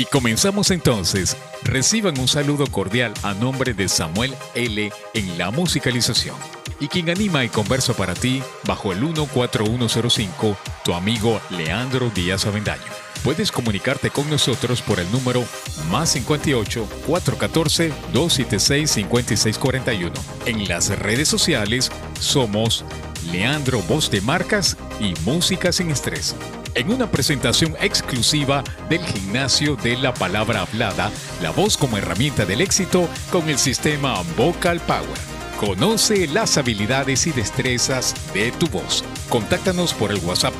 Y 0.00 0.06
comenzamos 0.06 0.70
entonces. 0.70 1.36
Reciban 1.62 2.18
un 2.18 2.26
saludo 2.26 2.66
cordial 2.68 3.12
a 3.22 3.34
nombre 3.34 3.74
de 3.74 3.86
Samuel 3.86 4.34
L. 4.54 4.90
en 5.12 5.36
la 5.36 5.50
musicalización. 5.50 6.36
Y 6.80 6.88
quien 6.88 7.10
anima 7.10 7.44
y 7.44 7.50
conversa 7.50 7.92
para 7.92 8.14
ti 8.14 8.42
bajo 8.64 8.92
el 8.92 9.00
14105, 9.00 10.56
tu 10.84 10.94
amigo 10.94 11.38
Leandro 11.50 12.08
Díaz 12.14 12.46
Avendaño. 12.46 12.80
Puedes 13.22 13.52
comunicarte 13.52 14.08
con 14.08 14.30
nosotros 14.30 14.80
por 14.80 15.00
el 15.00 15.12
número 15.12 15.44
más 15.90 16.08
58 16.12 16.88
414 17.06 17.92
276 18.14 18.90
5641. 18.90 20.14
En 20.46 20.66
las 20.66 20.98
redes 20.98 21.28
sociales 21.28 21.92
somos 22.18 22.86
Leandro 23.30 23.82
Voz 23.82 24.10
de 24.10 24.22
Marcas 24.22 24.78
y 24.98 25.12
Música 25.26 25.72
sin 25.72 25.90
Estrés 25.90 26.34
en 26.74 26.92
una 26.92 27.10
presentación 27.10 27.76
exclusiva 27.80 28.64
del 28.88 29.04
gimnasio 29.04 29.76
de 29.76 29.96
la 29.96 30.14
palabra 30.14 30.62
hablada, 30.62 31.10
la 31.42 31.50
voz 31.50 31.76
como 31.76 31.98
herramienta 31.98 32.44
del 32.44 32.60
éxito 32.60 33.08
con 33.30 33.48
el 33.48 33.58
sistema 33.58 34.22
Vocal 34.36 34.80
Power. 34.80 35.18
Conoce 35.58 36.26
las 36.26 36.56
habilidades 36.56 37.26
y 37.26 37.32
destrezas 37.32 38.14
de 38.32 38.50
tu 38.52 38.66
voz. 38.68 39.04
Contáctanos 39.28 39.92
por 39.92 40.10
el 40.10 40.18
WhatsApp 40.24 40.54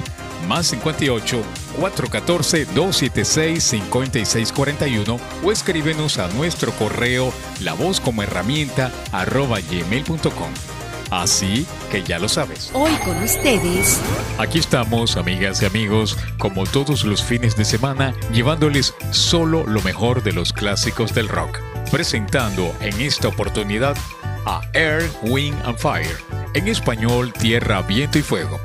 más 0.46 0.66
58 0.66 1.42
414 1.78 2.66
276 2.74 3.62
5641 3.62 5.20
o 5.42 5.52
escríbenos 5.52 6.18
a 6.18 6.28
nuestro 6.28 6.72
correo 6.72 7.32
la 7.60 7.74
voz 7.74 8.00
como 8.00 8.22
herramienta 8.22 8.90
arroba 9.12 9.60
gmail.com. 9.60 10.69
Así 11.10 11.66
que 11.90 12.02
ya 12.02 12.18
lo 12.18 12.28
sabes. 12.28 12.70
Hoy 12.72 12.92
con 13.04 13.20
ustedes. 13.22 14.00
Aquí 14.38 14.58
estamos, 14.58 15.16
amigas 15.16 15.62
y 15.62 15.66
amigos, 15.66 16.16
como 16.38 16.64
todos 16.64 17.04
los 17.04 17.22
fines 17.22 17.56
de 17.56 17.64
semana, 17.64 18.14
llevándoles 18.32 18.94
solo 19.10 19.64
lo 19.66 19.82
mejor 19.82 20.22
de 20.22 20.32
los 20.32 20.52
clásicos 20.52 21.12
del 21.12 21.28
rock. 21.28 21.58
Presentando 21.90 22.74
en 22.80 23.00
esta 23.00 23.28
oportunidad 23.28 23.96
a 24.46 24.62
Air, 24.72 25.10
Wind 25.22 25.60
and 25.64 25.78
Fire, 25.78 26.16
en 26.54 26.68
español 26.68 27.32
Tierra, 27.32 27.82
Viento 27.82 28.18
y 28.18 28.22
Fuego. 28.22 28.60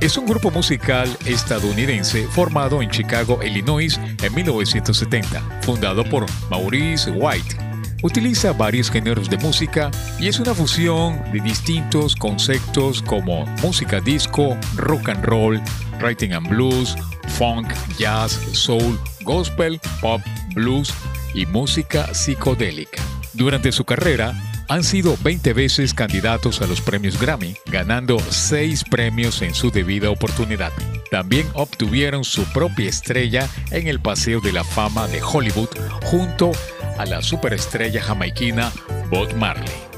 Es 0.00 0.18
un 0.18 0.26
grupo 0.26 0.50
musical 0.50 1.08
estadounidense 1.24 2.26
formado 2.26 2.82
en 2.82 2.90
Chicago, 2.90 3.40
Illinois 3.42 3.98
en 4.22 4.34
1970, 4.34 5.60
fundado 5.62 6.04
por 6.04 6.26
Maurice 6.50 7.10
White 7.12 7.73
Utiliza 8.04 8.52
varios 8.52 8.90
géneros 8.90 9.30
de 9.30 9.38
música 9.38 9.90
y 10.20 10.28
es 10.28 10.38
una 10.38 10.54
fusión 10.54 11.22
de 11.32 11.40
distintos 11.40 12.14
conceptos 12.14 13.00
como 13.00 13.46
música 13.62 13.98
disco, 13.98 14.58
rock 14.76 15.08
and 15.08 15.24
roll, 15.24 15.58
writing 16.02 16.34
and 16.34 16.46
blues, 16.46 16.94
funk, 17.38 17.66
jazz, 17.98 18.32
soul, 18.52 19.00
gospel, 19.22 19.80
pop, 20.02 20.20
blues 20.54 20.92
y 21.32 21.46
música 21.46 22.12
psicodélica. 22.12 23.02
Durante 23.32 23.72
su 23.72 23.86
carrera, 23.86 24.34
han 24.68 24.84
sido 24.84 25.16
20 25.22 25.52
veces 25.52 25.94
candidatos 25.94 26.62
a 26.62 26.66
los 26.66 26.80
premios 26.80 27.20
Grammy, 27.20 27.56
ganando 27.66 28.18
6 28.18 28.84
premios 28.90 29.42
en 29.42 29.54
su 29.54 29.70
debida 29.70 30.10
oportunidad. 30.10 30.72
También 31.10 31.46
obtuvieron 31.54 32.24
su 32.24 32.44
propia 32.52 32.88
estrella 32.88 33.48
en 33.70 33.88
el 33.88 34.00
Paseo 34.00 34.40
de 34.40 34.52
la 34.52 34.64
Fama 34.64 35.06
de 35.08 35.22
Hollywood 35.22 35.68
junto 36.02 36.52
a 36.98 37.06
la 37.06 37.22
superestrella 37.22 38.02
jamaiquina 38.02 38.72
Bob 39.10 39.34
Marley. 39.34 39.93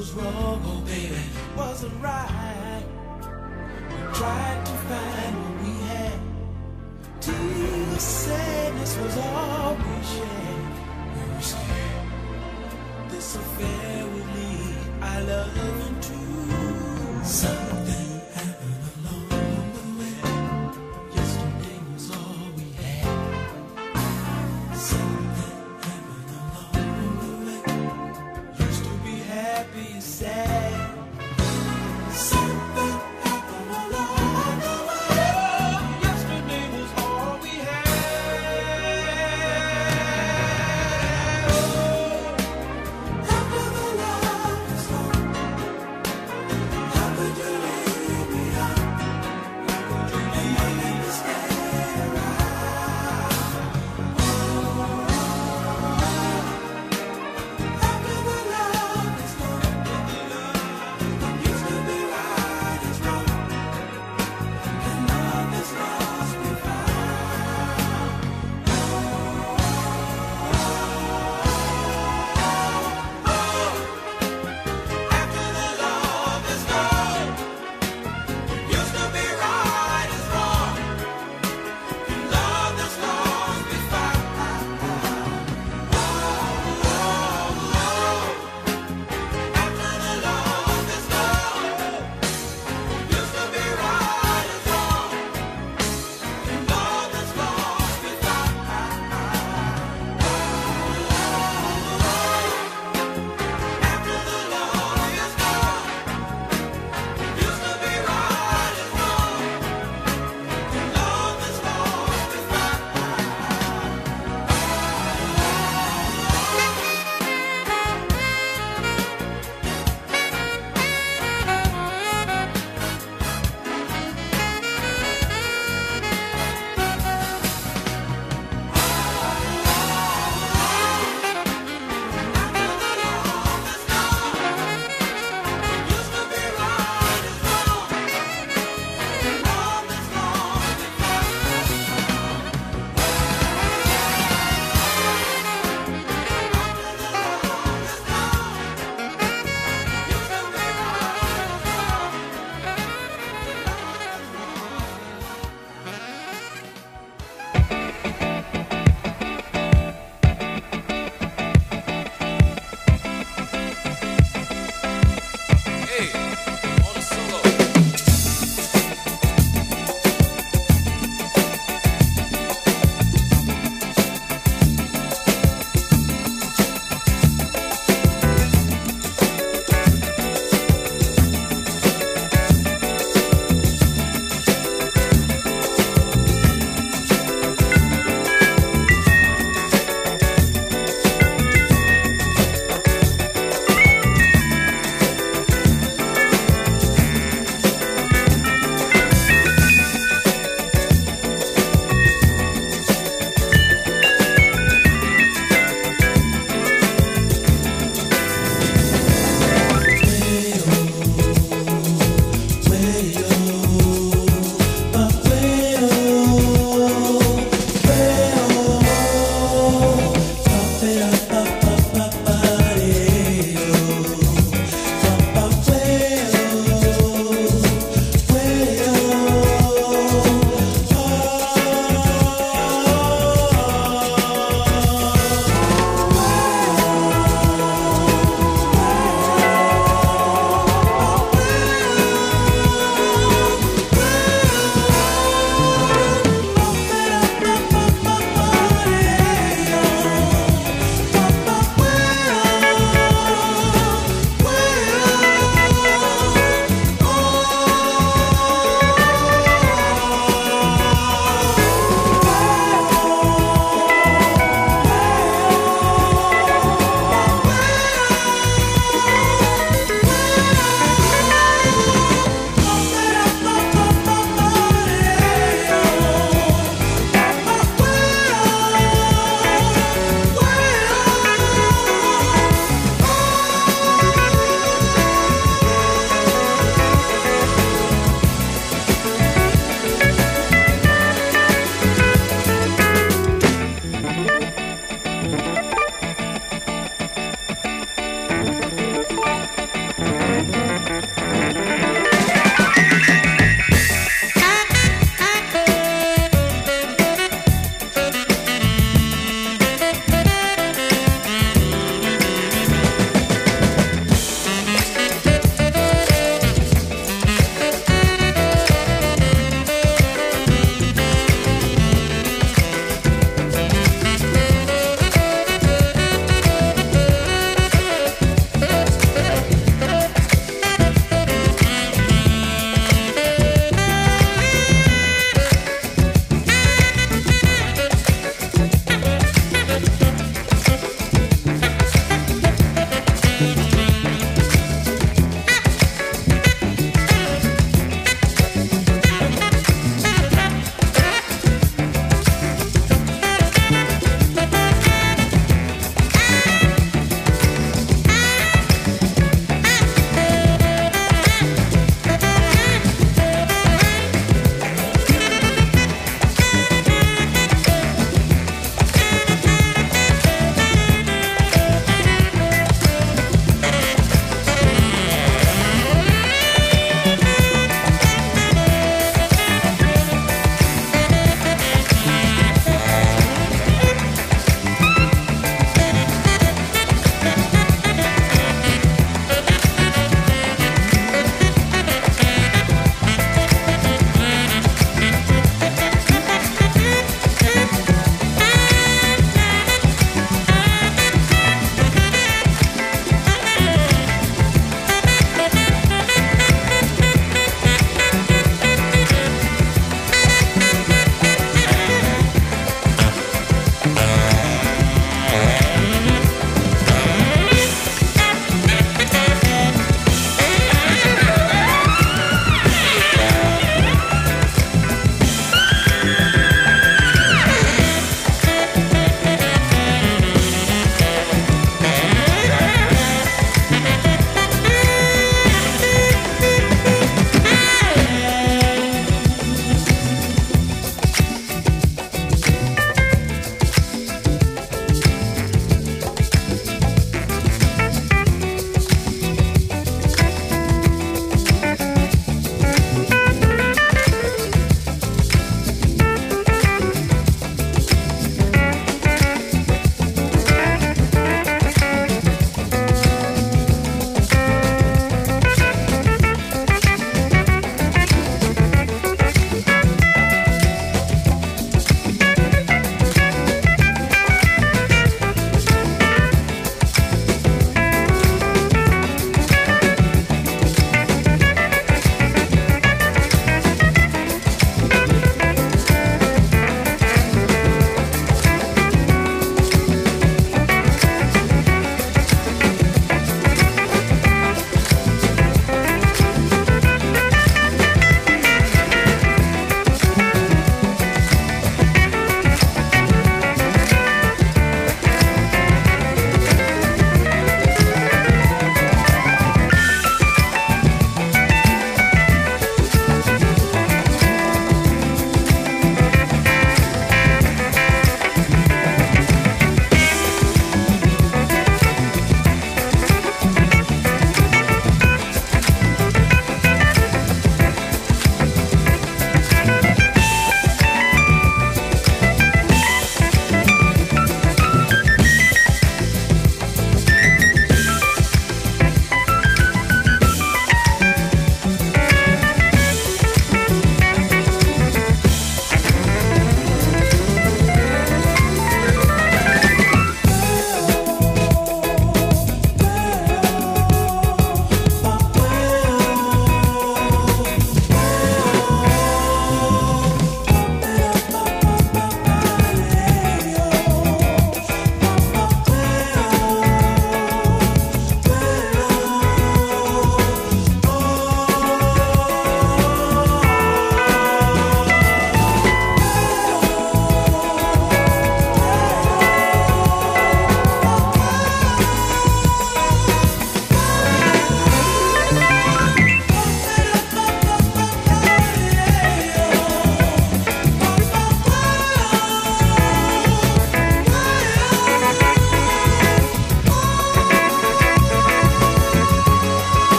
was 0.00 0.12
wrong, 0.14 0.62
oh 0.64 0.80
baby, 0.86 1.20
wasn't 1.54 1.92
right. 2.02 2.82
We 3.90 3.98
tried 4.14 4.60
to 4.64 4.72
find 4.88 5.32
what 5.42 5.54
we 5.62 5.72
had. 5.88 6.18
Till 7.20 7.84
the 7.92 8.00
sadness 8.00 8.96
was 8.96 9.14
all 9.18 9.74
we 9.74 9.96
shared. 10.12 10.72
We 11.14 11.22
were 11.34 11.42
scared. 11.42 12.08
This 13.10 13.36
affair 13.36 14.06
would 14.06 14.28
lead 14.36 14.76
our 15.02 15.20
love 15.32 15.56
into. 15.88 16.18
Some 17.22 17.59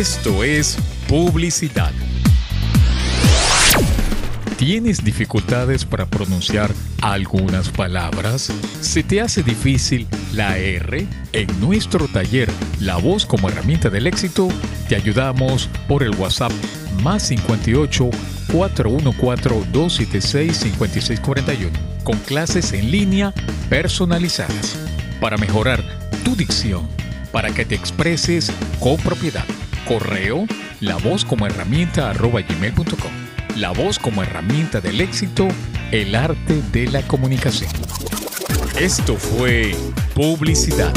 Esto 0.00 0.42
es 0.42 0.78
publicidad. 1.08 1.92
¿Tienes 4.56 5.04
dificultades 5.04 5.84
para 5.84 6.06
pronunciar 6.06 6.72
algunas 7.02 7.68
palabras? 7.68 8.50
¿Se 8.80 9.02
te 9.02 9.20
hace 9.20 9.42
difícil 9.42 10.08
la 10.32 10.56
R? 10.56 11.06
En 11.34 11.60
nuestro 11.60 12.08
taller 12.08 12.50
La 12.80 12.96
voz 12.96 13.26
como 13.26 13.50
herramienta 13.50 13.90
del 13.90 14.06
éxito, 14.06 14.48
te 14.88 14.96
ayudamos 14.96 15.68
por 15.86 16.02
el 16.02 16.14
WhatsApp 16.14 16.52
más 17.02 17.24
58 17.24 18.08
414 18.50 19.70
276 19.70 20.56
5641 20.56 21.78
con 22.04 22.16
clases 22.20 22.72
en 22.72 22.90
línea 22.90 23.34
personalizadas 23.68 24.78
para 25.20 25.36
mejorar 25.36 25.84
tu 26.24 26.34
dicción, 26.36 26.88
para 27.32 27.50
que 27.50 27.66
te 27.66 27.74
expreses 27.74 28.50
con 28.80 28.96
propiedad. 28.96 29.44
Correo 29.90 30.46
la 30.78 30.94
voz 30.98 31.24
como 31.24 31.46
herramienta 31.46 32.12
gmail.com 32.12 33.10
la 33.56 33.72
voz 33.72 33.98
como 33.98 34.22
herramienta 34.22 34.80
del 34.80 35.00
éxito, 35.00 35.48
el 35.90 36.14
arte 36.14 36.62
de 36.70 36.86
la 36.86 37.02
comunicación. 37.02 37.72
Esto 38.78 39.16
fue 39.16 39.74
publicidad. 40.14 40.92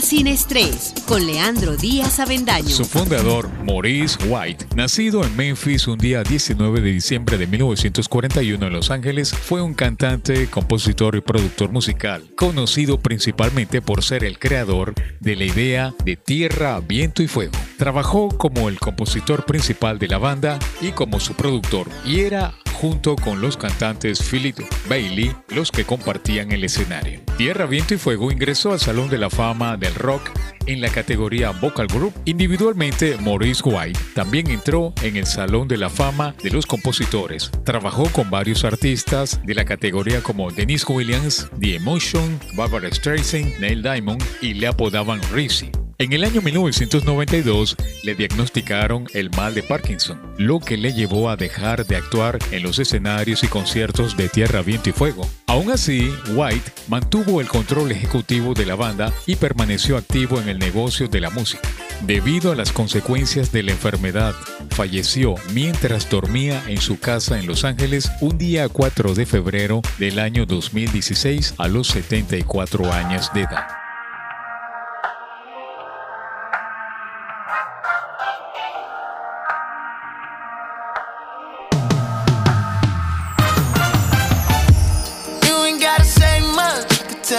Sin 0.00 0.26
estrés 0.26 0.92
con 1.06 1.24
Leandro 1.24 1.76
Díaz 1.76 2.18
Avendaño. 2.18 2.68
Su 2.68 2.84
fundador, 2.84 3.48
Maurice 3.64 4.18
White, 4.26 4.66
nacido 4.74 5.24
en 5.24 5.36
Memphis 5.36 5.86
un 5.86 5.98
día 5.98 6.22
19 6.22 6.80
de 6.80 6.92
diciembre 6.92 7.38
de 7.38 7.46
1941 7.46 8.66
en 8.66 8.72
Los 8.72 8.90
Ángeles, 8.90 9.32
fue 9.32 9.62
un 9.62 9.72
cantante, 9.72 10.50
compositor 10.50 11.16
y 11.16 11.20
productor 11.20 11.70
musical, 11.70 12.28
conocido 12.36 12.98
principalmente 12.98 13.80
por 13.80 14.02
ser 14.02 14.24
el 14.24 14.38
creador 14.38 14.94
de 15.20 15.36
la 15.36 15.44
idea 15.44 15.94
de 16.04 16.16
Tierra, 16.16 16.80
Viento 16.80 17.22
y 17.22 17.28
Fuego. 17.28 17.54
Trabajó 17.78 18.28
como 18.28 18.68
el 18.68 18.80
compositor 18.80 19.46
principal 19.46 19.98
de 19.98 20.08
la 20.08 20.18
banda 20.18 20.58
y 20.80 20.90
como 20.90 21.20
su 21.20 21.34
productor, 21.34 21.88
y 22.04 22.20
era 22.20 22.54
junto 22.72 23.16
con 23.16 23.40
los 23.40 23.56
cantantes 23.56 24.20
Philip 24.22 24.58
Bailey 24.88 25.34
los 25.48 25.70
que 25.70 25.84
compartían 25.84 26.52
el 26.52 26.64
escenario. 26.64 27.23
Tierra, 27.36 27.66
Viento 27.66 27.94
y 27.94 27.98
Fuego 27.98 28.30
ingresó 28.30 28.72
al 28.72 28.78
Salón 28.78 29.10
de 29.10 29.18
la 29.18 29.28
Fama 29.28 29.76
del 29.76 29.94
Rock 29.96 30.30
en 30.66 30.80
la 30.80 30.88
categoría 30.88 31.50
Vocal 31.50 31.88
Group. 31.88 32.14
Individualmente, 32.26 33.16
Maurice 33.20 33.62
White 33.64 33.98
también 34.14 34.48
entró 34.48 34.92
en 35.02 35.16
el 35.16 35.26
Salón 35.26 35.66
de 35.66 35.76
la 35.76 35.90
Fama 35.90 36.34
de 36.42 36.50
los 36.50 36.64
Compositores. 36.64 37.50
Trabajó 37.64 38.08
con 38.10 38.30
varios 38.30 38.64
artistas 38.64 39.40
de 39.44 39.54
la 39.54 39.64
categoría 39.64 40.22
como 40.22 40.50
Denise 40.52 40.86
Williams, 40.88 41.48
The 41.58 41.74
Emotion, 41.74 42.38
Barbara 42.54 42.90
Streisand, 42.92 43.58
Neil 43.58 43.82
Diamond 43.82 44.22
y 44.40 44.54
le 44.54 44.68
apodaban 44.68 45.20
Rizzy. 45.32 45.70
En 45.96 46.12
el 46.12 46.24
año 46.24 46.42
1992 46.42 47.76
le 48.02 48.16
diagnosticaron 48.16 49.06
el 49.14 49.30
mal 49.30 49.54
de 49.54 49.62
Parkinson, 49.62 50.20
lo 50.38 50.58
que 50.58 50.76
le 50.76 50.92
llevó 50.92 51.30
a 51.30 51.36
dejar 51.36 51.86
de 51.86 51.94
actuar 51.94 52.38
en 52.50 52.64
los 52.64 52.80
escenarios 52.80 53.44
y 53.44 53.46
conciertos 53.46 54.16
de 54.16 54.28
Tierra, 54.28 54.62
Viento 54.62 54.90
y 54.90 54.92
Fuego. 54.92 55.28
Aún 55.46 55.70
así, 55.70 56.12
White 56.34 56.72
mantuvo 56.88 57.40
el 57.40 57.46
control 57.46 57.92
ejecutivo 57.92 58.54
de 58.54 58.66
la 58.66 58.74
banda 58.74 59.12
y 59.24 59.36
permaneció 59.36 59.96
activo 59.96 60.40
en 60.40 60.48
el 60.48 60.58
negocio 60.58 61.06
de 61.06 61.20
la 61.20 61.30
música. 61.30 61.68
Debido 62.00 62.50
a 62.50 62.56
las 62.56 62.72
consecuencias 62.72 63.52
de 63.52 63.62
la 63.62 63.70
enfermedad, 63.70 64.34
falleció 64.70 65.36
mientras 65.52 66.10
dormía 66.10 66.60
en 66.66 66.80
su 66.80 66.98
casa 66.98 67.38
en 67.38 67.46
Los 67.46 67.64
Ángeles 67.64 68.10
un 68.20 68.36
día 68.36 68.68
4 68.68 69.14
de 69.14 69.26
febrero 69.26 69.80
del 69.98 70.18
año 70.18 70.44
2016 70.44 71.54
a 71.58 71.68
los 71.68 71.86
74 71.86 72.92
años 72.92 73.30
de 73.32 73.42
edad. 73.42 73.83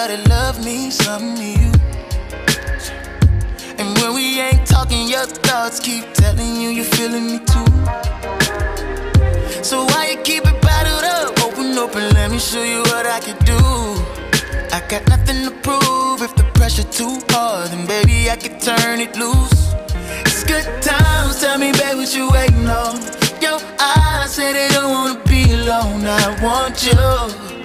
That 0.08 0.30
love 0.30 0.64
me 0.64 0.92
some 0.92 1.36
you. 1.36 1.72
And 3.80 3.90
when 3.98 4.14
we 4.14 4.40
ain't 4.40 4.68
talking, 4.68 5.10
your 5.10 5.26
thoughts 5.26 5.80
keep 5.80 6.06
telling 6.14 6.62
you 6.62 6.70
you're 6.70 6.86
feeling 6.86 7.26
me 7.26 7.40
too. 7.40 7.66
So 9.64 9.84
why 9.86 10.12
you 10.12 10.18
keep 10.22 10.46
it 10.46 10.62
bottled 10.62 11.06
up? 11.06 11.42
Open, 11.42 11.76
open, 11.80 12.14
let 12.14 12.30
me 12.30 12.38
show 12.38 12.62
you 12.62 12.82
what 12.82 13.08
I 13.08 13.20
can 13.20 13.38
do. 13.50 13.58
I 14.70 14.86
got 14.88 15.08
nothing 15.10 15.44
to 15.50 15.52
prove. 15.66 16.22
If 16.22 16.36
the 16.36 16.46
pressure 16.54 16.84
too 16.84 17.18
hard, 17.32 17.72
then 17.72 17.88
baby 17.88 18.30
I 18.30 18.36
can 18.36 18.60
turn 18.60 19.00
it 19.00 19.18
loose. 19.18 19.74
It's 20.22 20.44
good 20.44 20.66
times. 20.84 21.42
Tell 21.42 21.58
me, 21.58 21.72
babe, 21.72 21.98
what 21.98 22.14
you 22.16 22.30
waiting 22.30 22.70
on? 22.70 23.02
Your 23.42 23.60
eyes 23.80 24.36
say 24.36 24.54
they 24.54 24.70
don't 24.70 24.92
wanna 24.92 25.20
be 25.26 25.52
alone. 25.52 26.06
I 26.06 26.38
want 26.44 26.86
you 26.86 27.65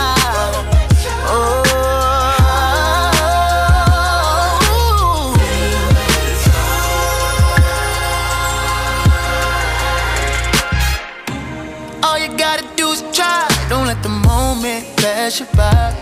moment 15.31 15.37
pass 15.37 15.39
you 15.39 15.45
by. 15.55 15.93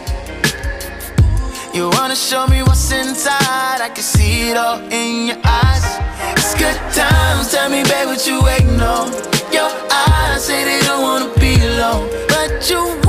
You 1.74 1.90
wanna 1.90 2.16
show 2.16 2.48
me 2.48 2.64
what's 2.64 2.92
inside? 2.92 3.82
I 3.82 3.90
can 3.94 4.04
see 4.04 4.50
it 4.52 4.58
all 4.58 4.80
in 4.92 5.28
your 5.28 5.38
eyes. 5.44 6.00
It's 6.38 6.56
good 6.56 6.76
times. 6.94 7.52
Tell 7.52 7.70
me, 7.70 7.84
babe, 7.84 8.08
what 8.08 8.26
you 8.26 8.42
waiting 8.44 8.82
on? 8.82 9.12
Your 9.52 9.70
eyes 9.92 10.46
say 10.46 10.64
they 10.64 10.80
don't 10.86 11.02
wanna 11.02 11.32
be 11.40 11.56
alone, 11.56 12.10
but 12.30 12.70
you 12.70 13.09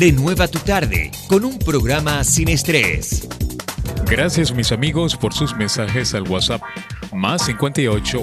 Renueva 0.00 0.48
tu 0.48 0.58
tarde 0.60 1.10
con 1.28 1.44
un 1.44 1.58
programa 1.58 2.24
sin 2.24 2.48
estrés. 2.48 3.28
Gracias 4.06 4.50
mis 4.50 4.72
amigos 4.72 5.14
por 5.14 5.34
sus 5.34 5.54
mensajes 5.54 6.14
al 6.14 6.22
WhatsApp 6.22 6.62
más 7.12 7.44
58 7.44 8.18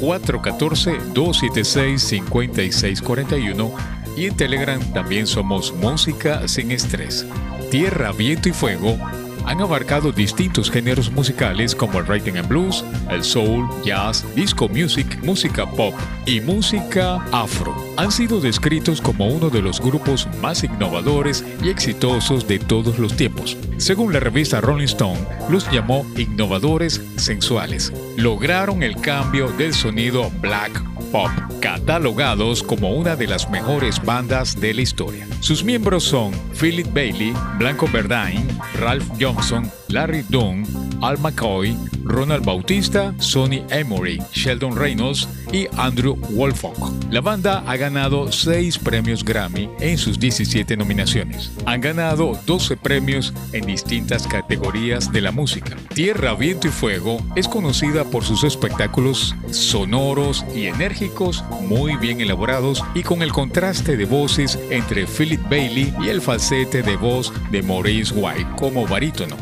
414 0.00 1.12
276 1.14 2.02
5641 2.02 3.72
y 4.16 4.26
en 4.26 4.36
Telegram 4.36 4.80
también 4.92 5.28
somos 5.28 5.72
Música 5.72 6.48
sin 6.48 6.72
estrés. 6.72 7.24
Tierra, 7.70 8.10
viento 8.10 8.48
y 8.48 8.52
fuego 8.52 8.98
han 9.46 9.60
abarcado 9.60 10.10
distintos 10.10 10.68
géneros 10.68 11.12
musicales 11.12 11.76
como 11.76 12.00
el 12.00 12.06
writing 12.06 12.38
and 12.38 12.48
blues, 12.48 12.84
el 13.08 13.22
soul, 13.22 13.68
jazz, 13.84 14.24
disco 14.34 14.68
music, 14.68 15.20
música 15.22 15.64
pop 15.64 15.94
y 16.26 16.40
música 16.40 17.24
afro. 17.30 17.89
Han 18.00 18.10
sido 18.10 18.40
descritos 18.40 18.98
como 18.98 19.26
uno 19.26 19.50
de 19.50 19.60
los 19.60 19.78
grupos 19.78 20.26
más 20.40 20.64
innovadores 20.64 21.44
y 21.62 21.68
exitosos 21.68 22.48
de 22.48 22.58
todos 22.58 22.98
los 22.98 23.14
tiempos. 23.14 23.58
Según 23.76 24.14
la 24.14 24.20
revista 24.20 24.62
Rolling 24.62 24.86
Stone, 24.86 25.20
los 25.50 25.70
llamó 25.70 26.06
innovadores 26.16 27.02
sensuales. 27.16 27.92
Lograron 28.16 28.82
el 28.82 28.96
cambio 28.96 29.48
del 29.48 29.74
sonido 29.74 30.30
black 30.40 30.82
pop, 31.12 31.28
catalogados 31.60 32.62
como 32.62 32.94
una 32.94 33.16
de 33.16 33.26
las 33.26 33.50
mejores 33.50 34.02
bandas 34.02 34.58
de 34.58 34.72
la 34.72 34.80
historia. 34.80 35.26
Sus 35.40 35.62
miembros 35.62 36.04
son 36.04 36.32
Philip 36.58 36.90
Bailey, 36.94 37.34
Blanco 37.58 37.86
Verdine, 37.92 38.46
Ralph 38.78 39.04
Johnson, 39.20 39.70
Larry 39.88 40.24
Dunn, 40.30 40.64
Al 41.02 41.18
McCoy, 41.18 41.76
Ronald 42.04 42.46
Bautista, 42.46 43.12
Sonny 43.18 43.62
Emory, 43.68 44.22
Sheldon 44.32 44.74
Reynolds 44.74 45.28
y 45.52 45.66
Andrew 45.76 46.16
Wolfock. 46.30 46.78
La 47.10 47.20
banda 47.20 47.64
ha 47.66 47.76
ganado 47.76 48.30
6 48.30 48.78
premios 48.78 49.24
Grammy 49.24 49.68
en 49.80 49.98
sus 49.98 50.18
17 50.18 50.76
nominaciones. 50.76 51.52
Han 51.66 51.80
ganado 51.80 52.38
12 52.46 52.76
premios 52.76 53.34
en 53.52 53.66
distintas 53.66 54.26
categorías 54.26 55.12
de 55.12 55.20
la 55.20 55.32
música. 55.32 55.76
Tierra, 55.94 56.34
Viento 56.34 56.68
y 56.68 56.70
Fuego 56.70 57.20
es 57.36 57.48
conocida 57.48 58.04
por 58.04 58.24
sus 58.24 58.44
espectáculos 58.44 59.34
sonoros 59.50 60.44
y 60.54 60.66
enérgicos, 60.66 61.44
muy 61.62 61.96
bien 61.96 62.20
elaborados 62.20 62.82
y 62.94 63.02
con 63.02 63.22
el 63.22 63.32
contraste 63.32 63.96
de 63.96 64.04
voces 64.04 64.58
entre 64.70 65.06
Philip 65.06 65.42
Bailey 65.48 65.92
y 66.02 66.08
el 66.08 66.20
falsete 66.20 66.82
de 66.82 66.96
voz 66.96 67.32
de 67.50 67.62
Maurice 67.62 68.14
White 68.14 68.46
como 68.56 68.86
barítono. 68.86 69.36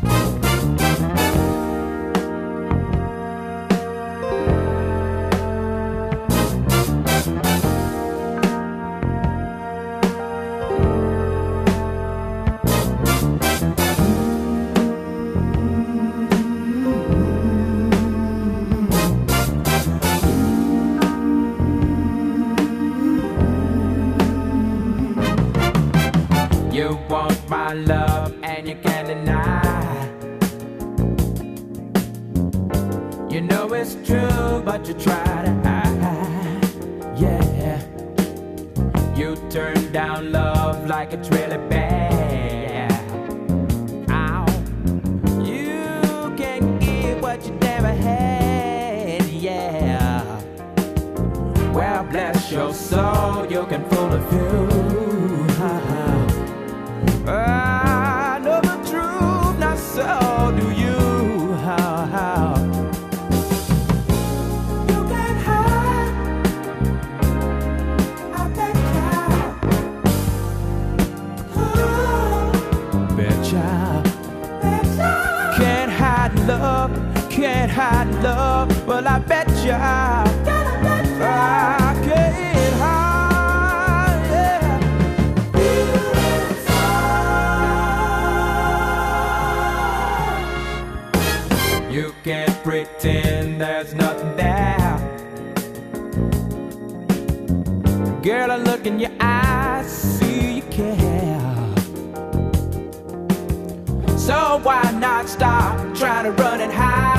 Love, 76.79 76.93
can't 77.31 77.71
hide 77.71 78.11
love. 78.23 78.69
Well, 78.87 79.07
I 79.07 79.19
bet 79.19 79.49
you. 79.65 79.73
I 79.73 80.25
can't 82.07 82.75
hide. 82.83 84.23
Yeah. 84.33 84.67
You 91.91 92.15
can't 92.25 92.57
pretend 92.63 93.61
there's 93.61 93.95
nothing 93.95 94.37
there. 94.37 94.77
Girl, 98.23 98.51
I 98.53 98.57
look 98.57 98.87
in 98.87 99.01
your 99.01 99.08
not 105.19 105.29
stop 105.29 105.97
trying 105.97 106.25
to 106.25 106.31
run 106.43 106.61
and 106.61 106.73
hide? 106.73 107.18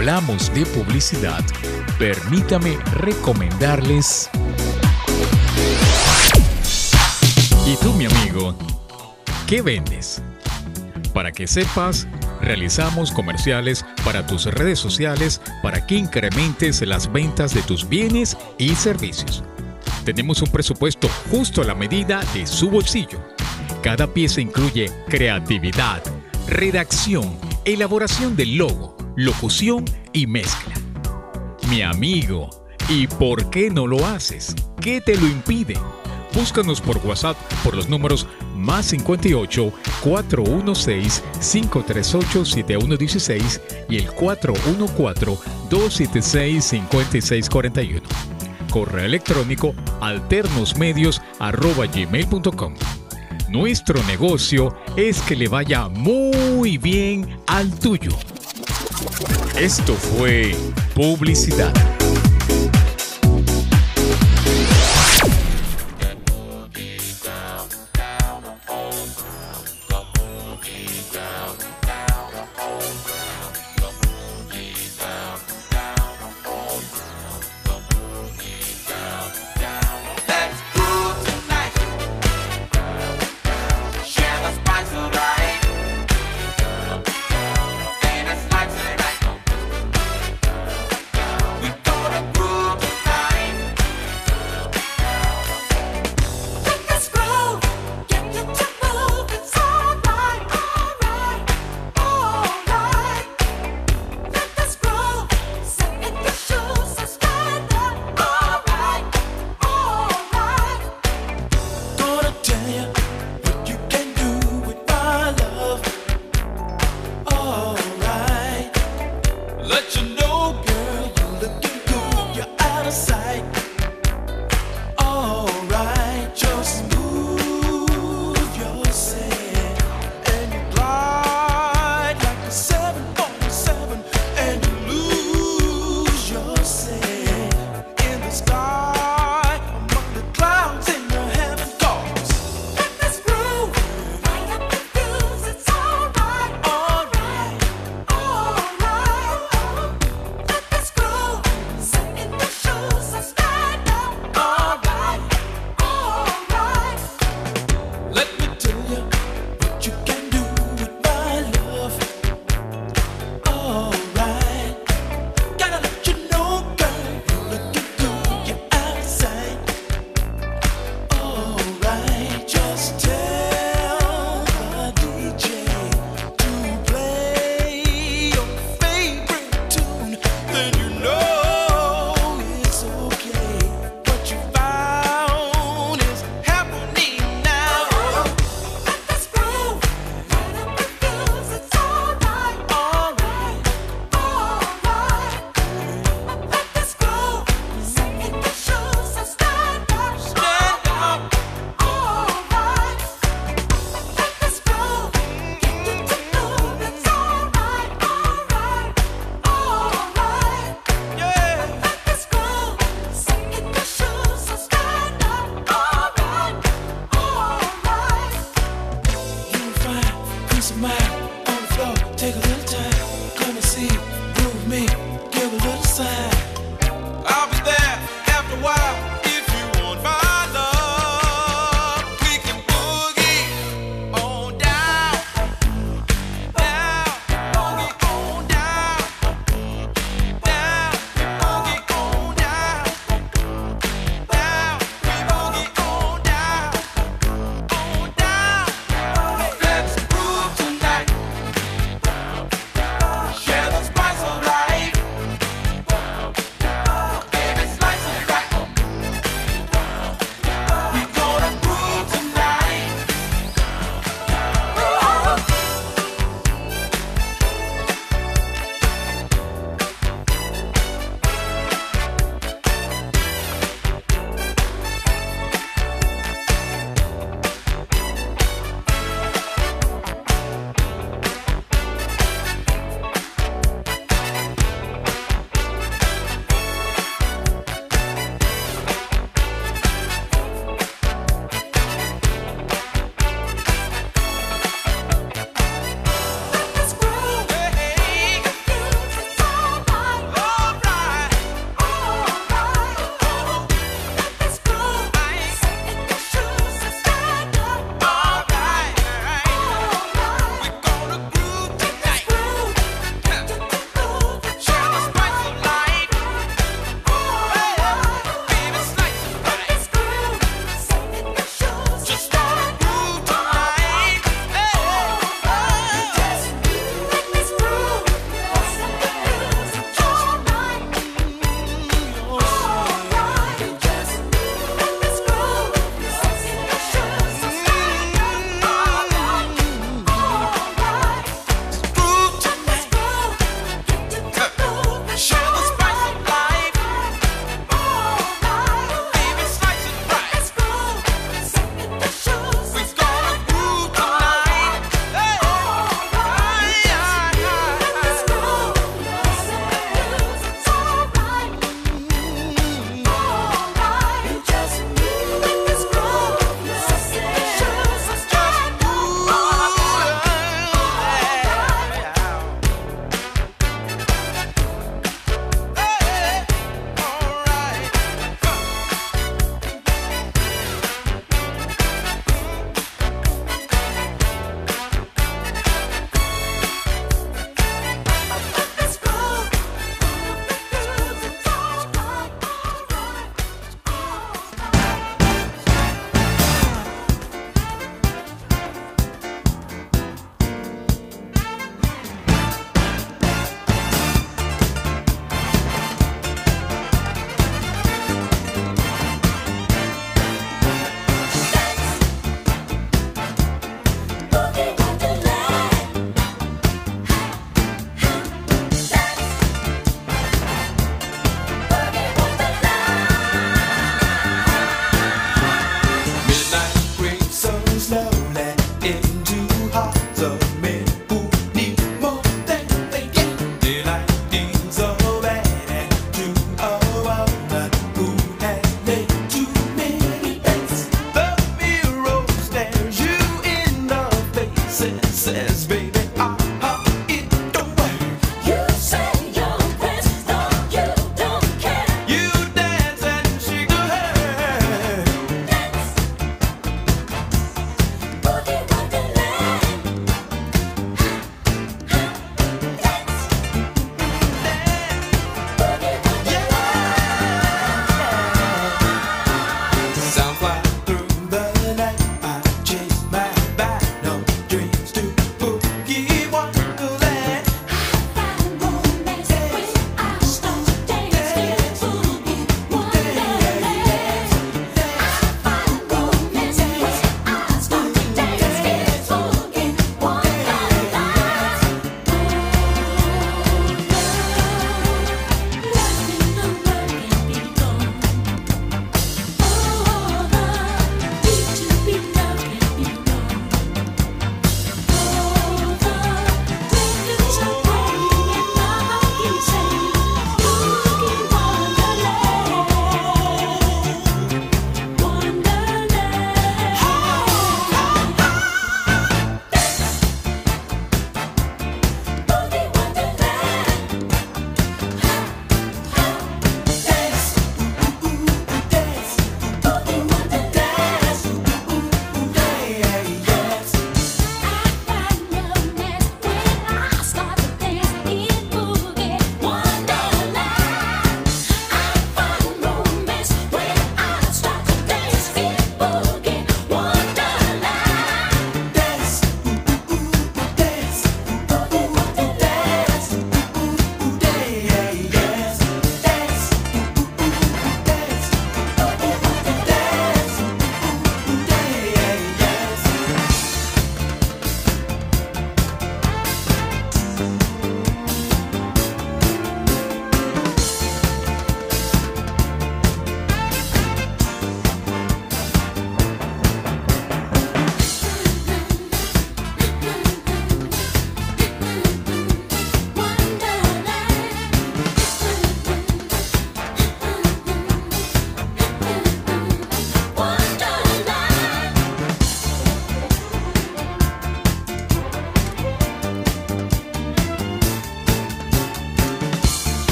Hablamos 0.00 0.50
de 0.54 0.64
publicidad, 0.64 1.44
permítame 1.98 2.78
recomendarles... 2.94 4.30
¿Y 7.66 7.76
tú, 7.82 7.92
mi 7.92 8.06
amigo? 8.06 8.56
¿Qué 9.46 9.60
vendes? 9.60 10.22
Para 11.12 11.32
que 11.32 11.46
sepas, 11.46 12.08
realizamos 12.40 13.12
comerciales 13.12 13.84
para 14.02 14.26
tus 14.26 14.46
redes 14.46 14.78
sociales 14.78 15.42
para 15.62 15.86
que 15.86 15.96
incrementes 15.96 16.80
las 16.80 17.12
ventas 17.12 17.52
de 17.52 17.60
tus 17.60 17.86
bienes 17.86 18.38
y 18.56 18.70
servicios. 18.76 19.44
Tenemos 20.06 20.40
un 20.40 20.48
presupuesto 20.50 21.10
justo 21.30 21.60
a 21.60 21.66
la 21.66 21.74
medida 21.74 22.22
de 22.32 22.46
su 22.46 22.70
bolsillo. 22.70 23.20
Cada 23.82 24.06
pieza 24.06 24.40
incluye 24.40 24.90
creatividad, 25.10 26.02
redacción, 26.48 27.36
elaboración 27.66 28.34
del 28.34 28.56
logo, 28.56 28.96
locución 29.20 29.84
y 30.14 30.26
mezcla. 30.26 30.72
Mi 31.68 31.82
amigo, 31.82 32.48
¿y 32.88 33.06
por 33.06 33.50
qué 33.50 33.68
no 33.68 33.86
lo 33.86 34.06
haces? 34.06 34.56
¿Qué 34.80 35.02
te 35.02 35.14
lo 35.16 35.26
impide? 35.26 35.74
Búscanos 36.32 36.80
por 36.80 36.96
WhatsApp 37.06 37.36
por 37.62 37.76
los 37.76 37.90
números 37.90 38.26
más 38.56 38.86
58 38.86 39.72
416 40.02 41.22
538 41.52 42.44
7116 42.46 43.60
y 43.90 43.98
el 43.98 44.10
414 44.10 45.36
276 45.68 46.64
5641. 46.64 48.00
Correo 48.70 49.04
electrónico 49.04 49.74
alternosmedios@gmail.com. 50.00 52.74
Nuestro 53.50 54.02
negocio 54.04 54.74
es 54.96 55.20
que 55.22 55.36
le 55.36 55.48
vaya 55.48 55.88
muy 55.88 56.78
bien 56.78 57.38
al 57.46 57.78
tuyo. 57.78 58.12
Esto 59.56 59.94
fue 59.94 60.54
publicidad. 60.94 61.99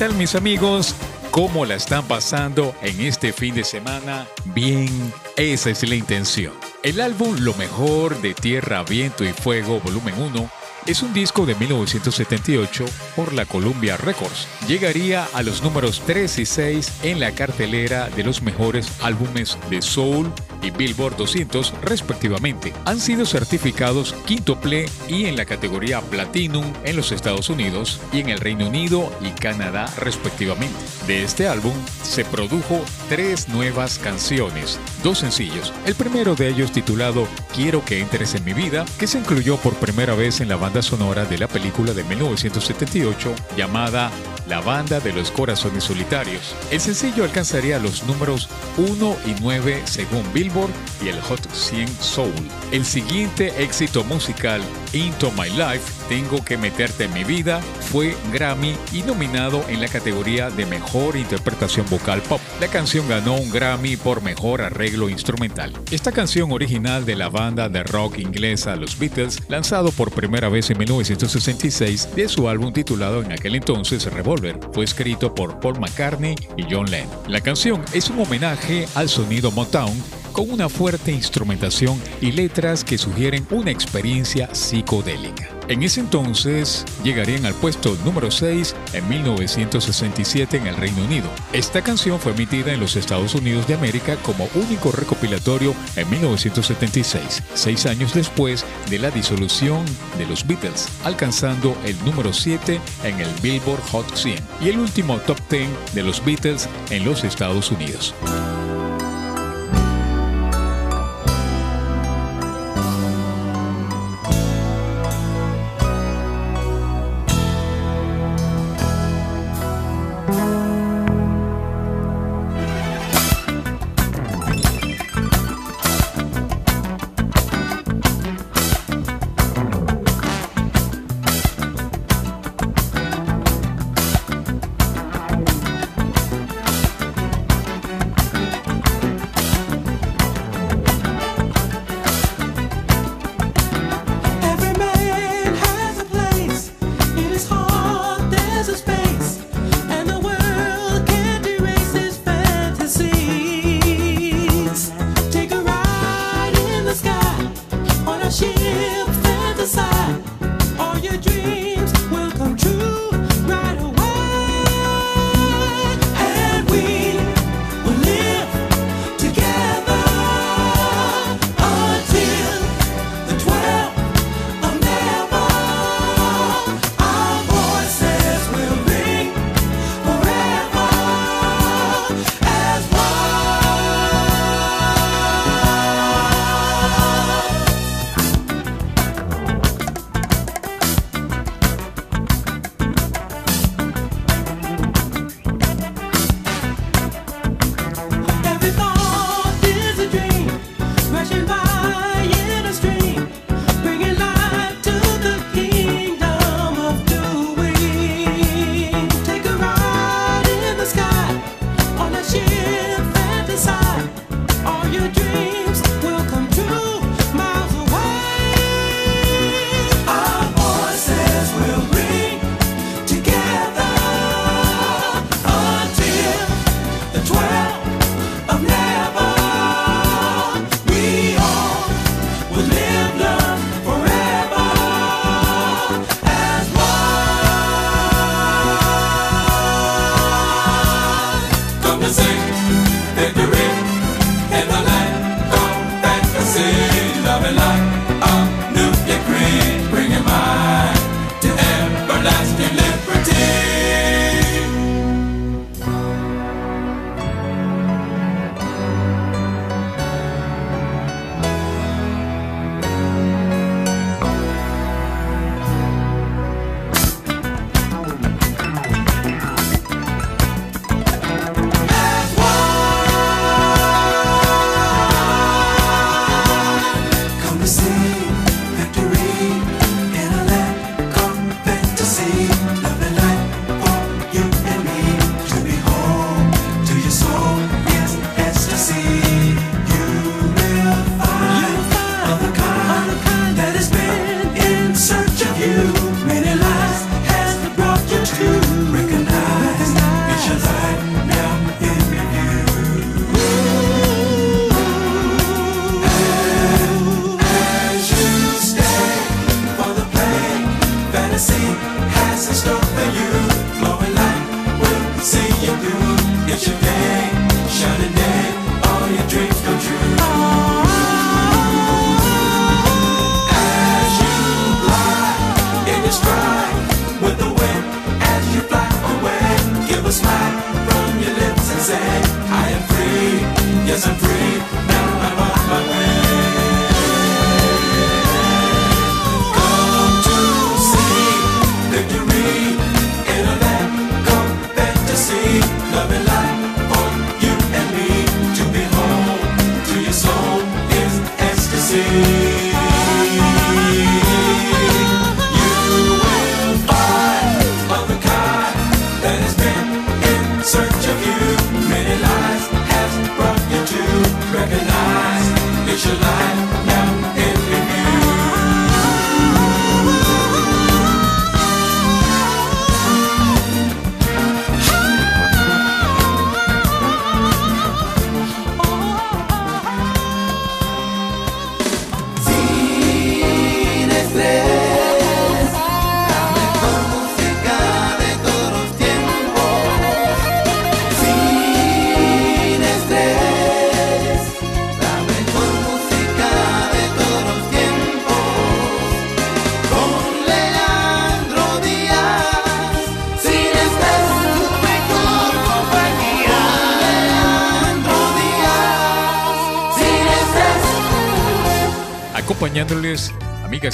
Tal 0.00 0.14
mis 0.14 0.34
amigos? 0.34 0.94
¿Cómo 1.30 1.66
la 1.66 1.74
están 1.74 2.08
pasando 2.08 2.74
en 2.80 3.02
este 3.02 3.34
fin 3.34 3.54
de 3.54 3.64
semana? 3.64 4.26
Bien, 4.46 4.88
esa 5.36 5.68
es 5.68 5.86
la 5.86 5.94
intención. 5.94 6.54
El 6.82 7.02
álbum 7.02 7.36
Lo 7.40 7.52
mejor 7.56 8.18
de 8.22 8.32
Tierra, 8.32 8.82
Viento 8.82 9.24
y 9.24 9.34
Fuego, 9.34 9.78
volumen 9.80 10.14
1, 10.18 10.50
es 10.86 11.02
un 11.02 11.12
disco 11.12 11.44
de 11.44 11.54
1978 11.54 12.86
por 13.20 13.34
la 13.34 13.44
Columbia 13.44 13.98
Records. 13.98 14.48
Llegaría 14.66 15.28
a 15.34 15.42
los 15.42 15.62
números 15.62 16.02
3 16.06 16.38
y 16.38 16.46
6 16.46 16.92
en 17.02 17.20
la 17.20 17.32
cartelera 17.32 18.08
de 18.08 18.24
los 18.24 18.40
mejores 18.40 18.90
álbumes 19.02 19.58
de 19.68 19.82
Soul 19.82 20.32
y 20.62 20.70
Billboard 20.70 21.16
200 21.16 21.74
respectivamente. 21.82 22.72
Han 22.86 22.98
sido 22.98 23.26
certificados 23.26 24.14
quintuple 24.26 24.86
y 25.06 25.26
en 25.26 25.36
la 25.36 25.44
categoría 25.44 26.00
Platinum 26.00 26.64
en 26.84 26.96
los 26.96 27.12
Estados 27.12 27.50
Unidos 27.50 28.00
y 28.10 28.20
en 28.20 28.30
el 28.30 28.40
Reino 28.40 28.68
Unido 28.68 29.12
y 29.20 29.30
Canadá 29.32 29.92
respectivamente. 29.98 30.78
De 31.06 31.22
este 31.22 31.46
álbum 31.46 31.74
se 32.02 32.24
produjo 32.24 32.82
tres 33.10 33.48
nuevas 33.50 33.98
canciones, 33.98 34.78
dos 35.02 35.18
sencillos. 35.18 35.74
El 35.84 35.94
primero 35.94 36.34
de 36.36 36.48
ellos 36.48 36.72
titulado 36.72 37.28
Quiero 37.54 37.84
que 37.84 38.00
entres 38.00 38.34
en 38.34 38.44
mi 38.44 38.54
vida, 38.54 38.86
que 38.98 39.06
se 39.06 39.18
incluyó 39.18 39.58
por 39.58 39.74
primera 39.74 40.14
vez 40.14 40.40
en 40.40 40.48
la 40.48 40.56
banda 40.56 40.80
sonora 40.80 41.26
de 41.26 41.36
la 41.36 41.48
película 41.48 41.92
de 41.92 42.04
1978 42.04 43.09
llamada 43.56 44.10
La 44.50 44.60
Banda 44.60 44.98
de 44.98 45.12
los 45.12 45.30
Corazones 45.30 45.84
Solitarios. 45.84 46.56
El 46.72 46.80
sencillo 46.80 47.22
alcanzaría 47.22 47.78
los 47.78 48.02
números 48.02 48.48
1 48.78 49.16
y 49.24 49.40
9 49.40 49.82
según 49.84 50.24
Billboard 50.34 50.72
y 51.04 51.08
el 51.08 51.20
Hot 51.20 51.48
100 51.52 51.86
Soul. 52.00 52.32
El 52.72 52.84
siguiente 52.84 53.62
éxito 53.62 54.02
musical, 54.02 54.60
Into 54.92 55.30
My 55.32 55.48
Life, 55.50 56.00
Tengo 56.08 56.44
que 56.44 56.56
meterte 56.56 57.04
en 57.04 57.14
mi 57.14 57.22
vida, 57.22 57.60
fue 57.92 58.16
Grammy 58.32 58.74
y 58.92 59.02
nominado 59.02 59.64
en 59.68 59.80
la 59.80 59.86
categoría 59.86 60.50
de 60.50 60.66
Mejor 60.66 61.14
Interpretación 61.14 61.86
Vocal 61.88 62.20
Pop. 62.22 62.40
La 62.60 62.66
canción 62.66 63.08
ganó 63.08 63.36
un 63.36 63.52
Grammy 63.52 63.96
por 63.96 64.20
Mejor 64.20 64.62
Arreglo 64.62 65.08
Instrumental. 65.08 65.72
Esta 65.92 66.10
canción 66.10 66.50
original 66.50 67.06
de 67.06 67.14
la 67.14 67.28
banda 67.28 67.68
de 67.68 67.84
rock 67.84 68.18
inglesa 68.18 68.74
Los 68.74 68.98
Beatles, 68.98 69.40
lanzado 69.48 69.92
por 69.92 70.10
primera 70.10 70.48
vez 70.48 70.68
en 70.70 70.78
1966 70.78 72.16
de 72.16 72.28
su 72.28 72.48
álbum 72.48 72.72
titulado 72.72 73.22
en 73.22 73.30
aquel 73.30 73.54
entonces 73.54 74.04
Revolver, 74.12 74.39
fue 74.72 74.84
escrito 74.84 75.34
por 75.34 75.60
Paul 75.60 75.80
McCartney 75.80 76.34
y 76.56 76.64
John 76.70 76.90
Lennon. 76.90 77.10
La 77.28 77.40
canción 77.40 77.82
es 77.92 78.10
un 78.10 78.20
homenaje 78.20 78.86
al 78.94 79.08
sonido 79.08 79.50
Motown 79.50 79.92
con 80.32 80.50
una 80.50 80.68
fuerte 80.68 81.12
instrumentación 81.12 82.00
y 82.20 82.32
letras 82.32 82.84
que 82.84 82.98
sugieren 82.98 83.46
una 83.50 83.70
experiencia 83.70 84.54
psicodélica. 84.54 85.50
En 85.70 85.84
ese 85.84 86.00
entonces 86.00 86.84
llegarían 87.04 87.46
al 87.46 87.54
puesto 87.54 87.96
número 88.04 88.32
6 88.32 88.74
en 88.92 89.08
1967 89.08 90.56
en 90.56 90.66
el 90.66 90.76
Reino 90.76 91.04
Unido. 91.04 91.30
Esta 91.52 91.80
canción 91.82 92.18
fue 92.18 92.32
emitida 92.32 92.72
en 92.72 92.80
los 92.80 92.96
Estados 92.96 93.36
Unidos 93.36 93.68
de 93.68 93.74
América 93.74 94.16
como 94.24 94.48
único 94.56 94.90
recopilatorio 94.90 95.72
en 95.94 96.10
1976, 96.10 97.42
seis 97.54 97.86
años 97.86 98.14
después 98.14 98.64
de 98.88 98.98
la 98.98 99.12
disolución 99.12 99.84
de 100.18 100.26
los 100.26 100.44
Beatles, 100.44 100.88
alcanzando 101.04 101.76
el 101.84 101.96
número 102.04 102.32
7 102.32 102.80
en 103.04 103.20
el 103.20 103.28
Billboard 103.40 103.82
Hot 103.92 104.16
100 104.16 104.42
y 104.60 104.70
el 104.70 104.78
último 104.80 105.18
top 105.18 105.38
10 105.48 105.68
de 105.94 106.02
los 106.02 106.24
Beatles 106.24 106.68
en 106.90 107.04
los 107.04 107.22
Estados 107.22 107.70
Unidos. 107.70 108.12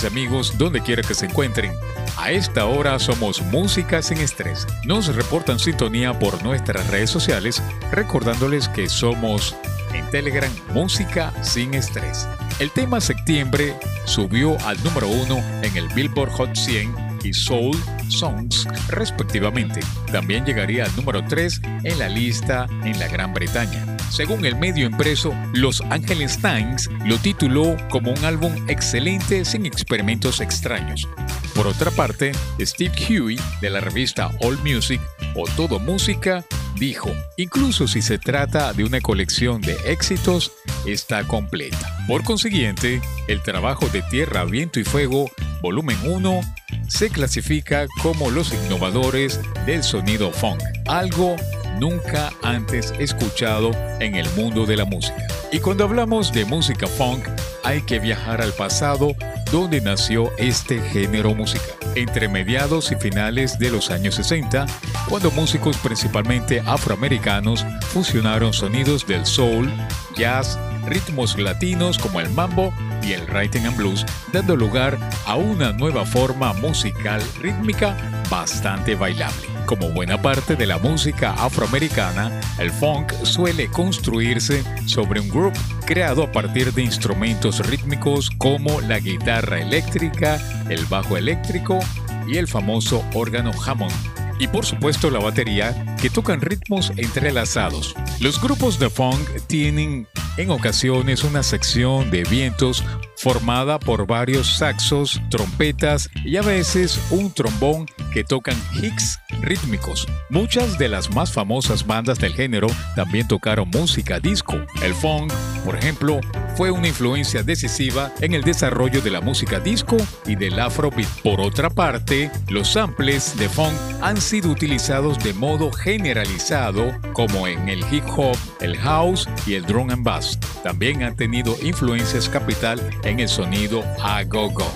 Amigos, 0.07 0.57
donde 0.59 0.80
quiera 0.80 1.02
que 1.02 1.14
se 1.14 1.26
encuentren. 1.26 1.72
A 2.16 2.30
esta 2.30 2.66
hora 2.66 2.98
somos 2.98 3.42
Música 3.42 4.02
sin 4.02 4.18
Estrés. 4.18 4.66
Nos 4.84 5.14
reportan 5.14 5.59
sintonía 5.59 6.18
por 6.18 6.42
nuestras 6.42 6.88
redes 6.88 7.11
sociales, 7.11 7.62
recordándoles 7.92 8.68
que 8.68 8.88
somos 8.88 9.57
en 9.92 10.09
Telegram 10.11 10.50
Música 10.72 11.32
sin 11.42 11.74
Estrés. 11.74 12.28
El 12.59 12.70
tema 12.70 13.00
Septiembre 13.00 13.74
subió 14.04 14.59
al 14.66 14.82
número 14.82 15.09
uno 15.09 15.38
en 15.62 15.76
el 15.76 15.88
Billboard 15.88 16.30
Hot 16.32 16.57
100 16.57 16.94
y 17.22 17.32
Soul 17.32 17.76
Songs 18.09 18.66
respectivamente. 18.88 19.80
También 20.12 20.44
llegaría 20.44 20.84
al 20.84 20.96
número 20.96 21.24
3 21.24 21.61
en 21.84 21.98
la 21.98 22.09
lista 22.09 22.66
en 22.84 22.98
la 22.98 23.09
Gran 23.09 23.32
Bretaña. 23.34 23.86
Según 24.11 24.44
el 24.46 24.57
medio 24.57 24.86
impreso, 24.86 25.34
Los 25.52 25.80
Angeles 25.90 26.38
Times 26.40 26.88
lo 27.04 27.18
tituló 27.18 27.76
como 27.90 28.12
un 28.12 28.24
álbum 28.24 28.52
excelente 28.68 29.44
sin 29.44 29.66
experimentos 29.66 30.40
extraños. 30.40 31.09
Por 31.54 31.66
otra 31.66 31.90
parte, 31.90 32.32
Steve 32.61 32.94
Huey 33.09 33.38
de 33.61 33.70
la 33.70 33.80
revista 33.80 34.30
All 34.40 34.59
Music 34.59 35.00
o 35.34 35.44
Todo 35.57 35.78
Música 35.78 36.44
dijo, 36.78 37.11
incluso 37.36 37.86
si 37.88 38.02
se 38.02 38.18
trata 38.18 38.72
de 38.72 38.84
una 38.84 39.00
colección 39.00 39.61
de 39.61 39.76
éxitos, 39.86 40.52
está 40.86 41.26
completa. 41.26 41.96
Por 42.07 42.22
consiguiente, 42.22 43.00
el 43.28 43.42
trabajo 43.42 43.88
de 43.88 44.02
Tierra, 44.02 44.44
Viento 44.44 44.80
y 44.80 44.84
Fuego, 44.84 45.30
volumen 45.62 45.98
1, 46.04 46.40
se 46.88 47.11
clasifica 47.11 47.86
como 48.02 48.30
los 48.30 48.52
innovadores 48.52 49.40
del 49.64 49.82
sonido 49.82 50.30
funk, 50.30 50.62
algo 50.86 51.36
nunca 51.78 52.32
antes 52.42 52.92
escuchado 52.98 53.70
en 54.00 54.14
el 54.14 54.28
mundo 54.30 54.66
de 54.66 54.76
la 54.76 54.84
música. 54.84 55.26
Y 55.52 55.60
cuando 55.60 55.84
hablamos 55.84 56.32
de 56.32 56.44
música 56.44 56.86
funk, 56.86 57.26
hay 57.64 57.82
que 57.82 57.98
viajar 57.98 58.40
al 58.40 58.52
pasado 58.52 59.14
donde 59.50 59.80
nació 59.80 60.32
este 60.38 60.80
género 60.80 61.34
musical. 61.34 61.76
Entre 61.94 62.28
mediados 62.28 62.92
y 62.92 62.96
finales 62.96 63.58
de 63.58 63.70
los 63.70 63.90
años 63.90 64.16
60, 64.16 64.66
cuando 65.08 65.30
músicos 65.30 65.76
principalmente 65.78 66.62
afroamericanos 66.66 67.64
fusionaron 67.92 68.52
sonidos 68.52 69.06
del 69.06 69.24
soul, 69.24 69.72
jazz, 70.16 70.58
ritmos 70.86 71.38
latinos 71.38 71.98
como 71.98 72.20
el 72.20 72.30
mambo 72.30 72.72
y 73.02 73.12
el 73.12 73.26
rhythm 73.26 73.66
and 73.66 73.76
blues, 73.76 74.04
dando 74.32 74.56
lugar 74.56 74.98
a 75.26 75.36
una 75.36 75.72
nueva 75.72 76.04
forma 76.04 76.52
musical 76.54 77.22
rítmica 77.40 77.96
bastante 78.30 78.94
bailable. 78.94 79.55
Como 79.66 79.90
buena 79.90 80.22
parte 80.22 80.54
de 80.54 80.64
la 80.64 80.78
música 80.78 81.32
afroamericana, 81.32 82.40
el 82.60 82.70
funk 82.70 83.12
suele 83.24 83.66
construirse 83.66 84.62
sobre 84.86 85.18
un 85.18 85.28
groove 85.28 85.58
creado 85.84 86.22
a 86.22 86.30
partir 86.30 86.72
de 86.72 86.84
instrumentos 86.84 87.58
rítmicos 87.66 88.30
como 88.30 88.80
la 88.82 89.00
guitarra 89.00 89.60
eléctrica, 89.60 90.40
el 90.70 90.86
bajo 90.86 91.16
eléctrico 91.16 91.80
y 92.28 92.36
el 92.36 92.46
famoso 92.46 93.04
órgano 93.12 93.50
Hammond. 93.66 93.92
Y 94.38 94.46
por 94.46 94.64
supuesto 94.64 95.10
la 95.10 95.18
batería, 95.18 95.96
que 96.00 96.10
tocan 96.10 96.40
ritmos 96.40 96.92
entrelazados. 96.96 97.96
Los 98.20 98.40
grupos 98.40 98.78
de 98.78 98.88
funk 98.88 99.28
tienen 99.48 100.06
en 100.36 100.50
ocasiones 100.50 101.24
una 101.24 101.42
sección 101.42 102.10
de 102.12 102.22
vientos 102.22 102.84
formada 103.16 103.78
por 103.78 104.06
varios 104.06 104.58
saxos, 104.58 105.20
trompetas 105.30 106.10
y 106.24 106.36
a 106.36 106.42
veces 106.42 107.00
un 107.10 107.32
trombón 107.32 107.86
que 108.12 108.24
tocan 108.24 108.56
hicks 108.80 109.20
rítmicos. 109.42 110.06
Muchas 110.30 110.78
de 110.78 110.88
las 110.88 111.10
más 111.14 111.32
famosas 111.32 111.86
bandas 111.86 112.18
del 112.18 112.34
género 112.34 112.68
también 112.94 113.28
tocaron 113.28 113.68
música 113.70 114.20
disco. 114.20 114.56
El 114.82 114.94
funk, 114.94 115.32
por 115.64 115.76
ejemplo, 115.76 116.20
fue 116.56 116.70
una 116.70 116.88
influencia 116.88 117.42
decisiva 117.42 118.12
en 118.20 118.32
el 118.32 118.42
desarrollo 118.42 119.02
de 119.02 119.10
la 119.10 119.20
música 119.20 119.60
disco 119.60 119.96
y 120.26 120.36
del 120.36 120.58
afrobeat. 120.58 121.08
Por 121.22 121.40
otra 121.40 121.68
parte, 121.68 122.30
los 122.48 122.72
samples 122.72 123.36
de 123.36 123.48
funk 123.48 123.74
han 124.00 124.20
sido 124.20 124.50
utilizados 124.50 125.18
de 125.18 125.34
modo 125.34 125.70
generalizado 125.70 126.94
como 127.12 127.46
en 127.46 127.68
el 127.68 127.80
hip 127.92 128.04
hop, 128.16 128.36
el 128.60 128.76
house 128.78 129.28
y 129.46 129.54
el 129.54 129.64
drum 129.66 129.90
and 129.90 130.04
bass. 130.04 130.38
También 130.62 131.02
han 131.02 131.16
tenido 131.16 131.56
influencias 131.62 132.28
capital 132.28 132.80
en 133.07 133.20
el 133.20 133.28
sonido 133.28 133.84
a 134.02 134.24
go-go. 134.24 134.66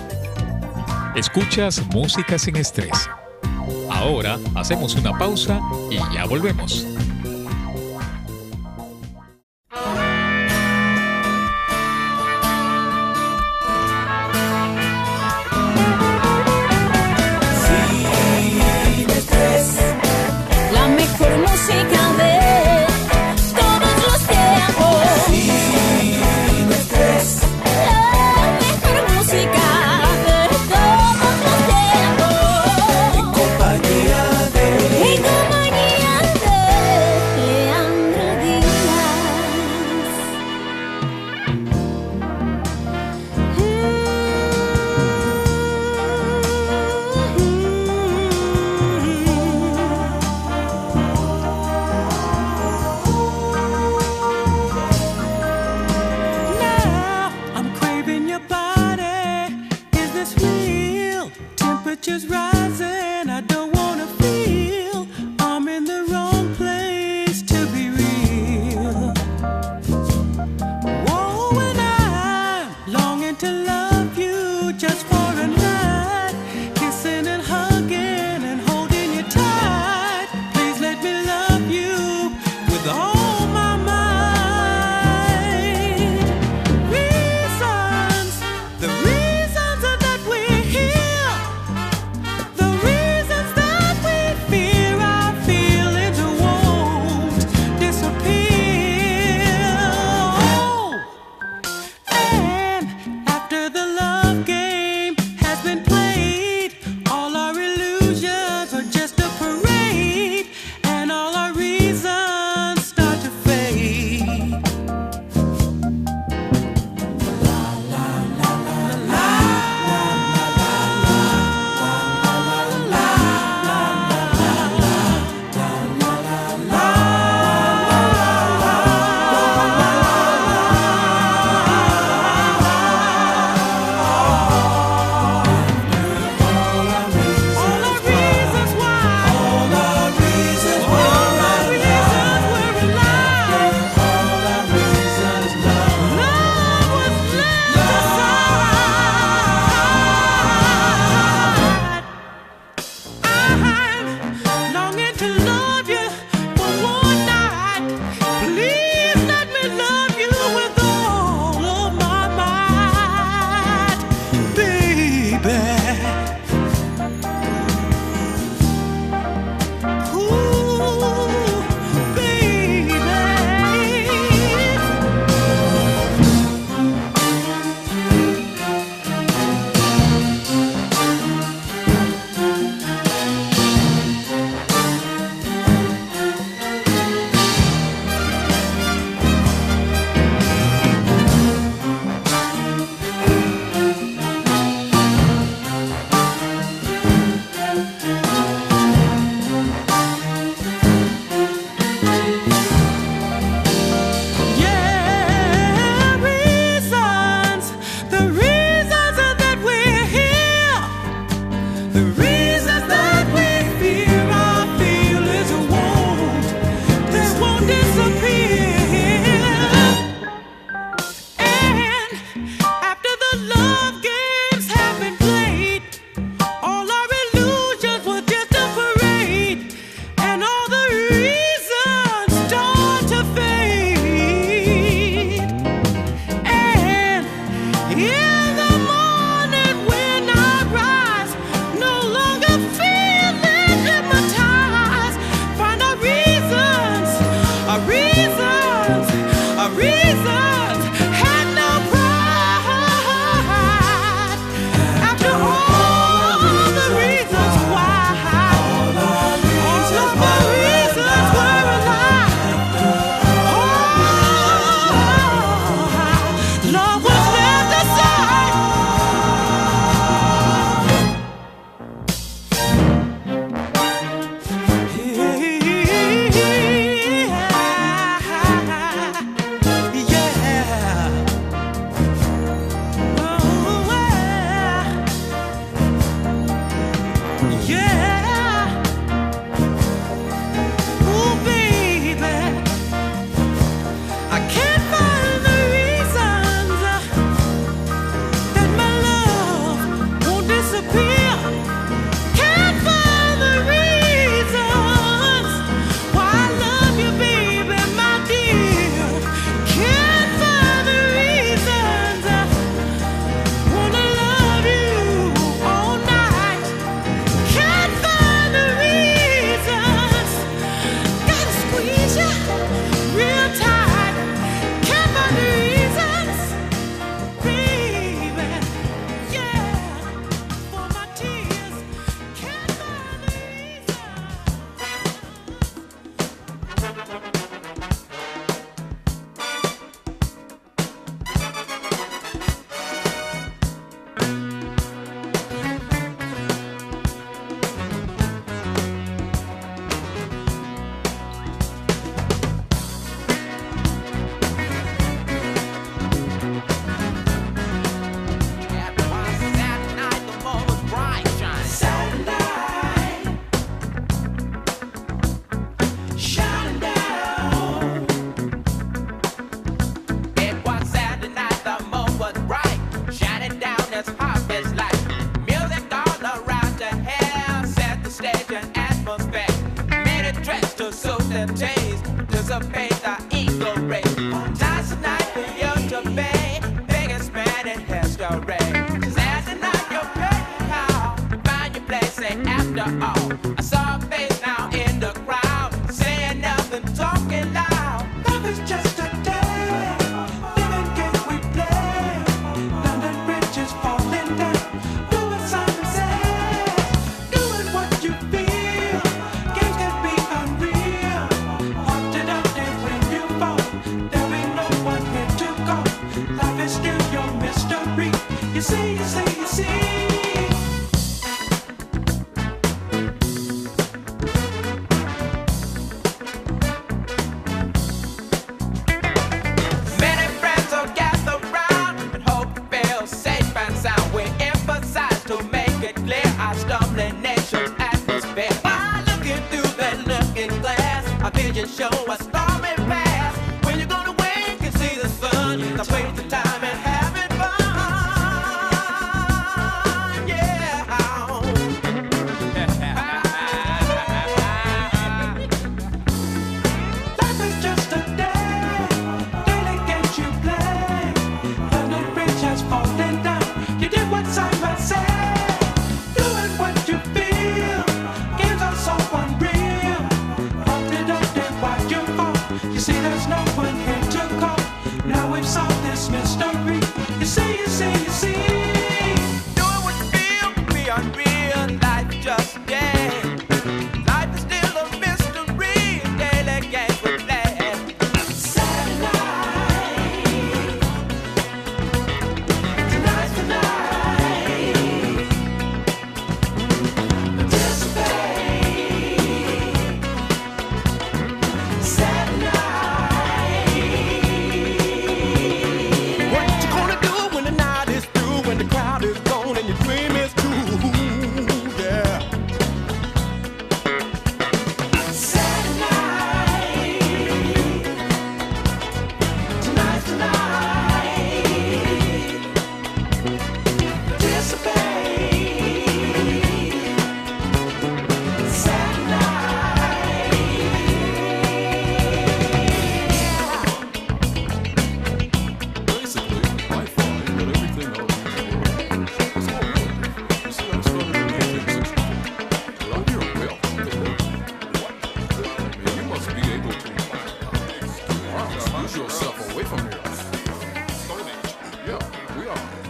Escuchas 1.16 1.82
música 1.92 2.38
sin 2.38 2.56
estrés. 2.56 3.10
Ahora 3.90 4.38
hacemos 4.54 4.94
una 4.94 5.18
pausa 5.18 5.60
y 5.90 5.96
ya 6.14 6.24
volvemos. 6.26 6.86
La 20.72 20.86
mejor 20.86 21.36
música 21.38 21.99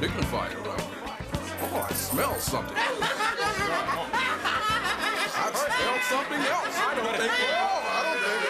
dignified 0.00 0.54
around 0.54 0.80
here. 0.80 0.88
Oh, 1.60 1.86
I 1.86 1.92
smell 1.92 2.34
something. 2.36 2.74
I 2.76 2.88
smell 5.52 6.00
something 6.08 6.40
else. 6.40 6.74
I 6.78 6.94
don't 6.96 7.16
think. 7.18 7.30
Oh, 7.30 7.84
I 7.84 8.02
don't 8.08 8.20
think. 8.24 8.48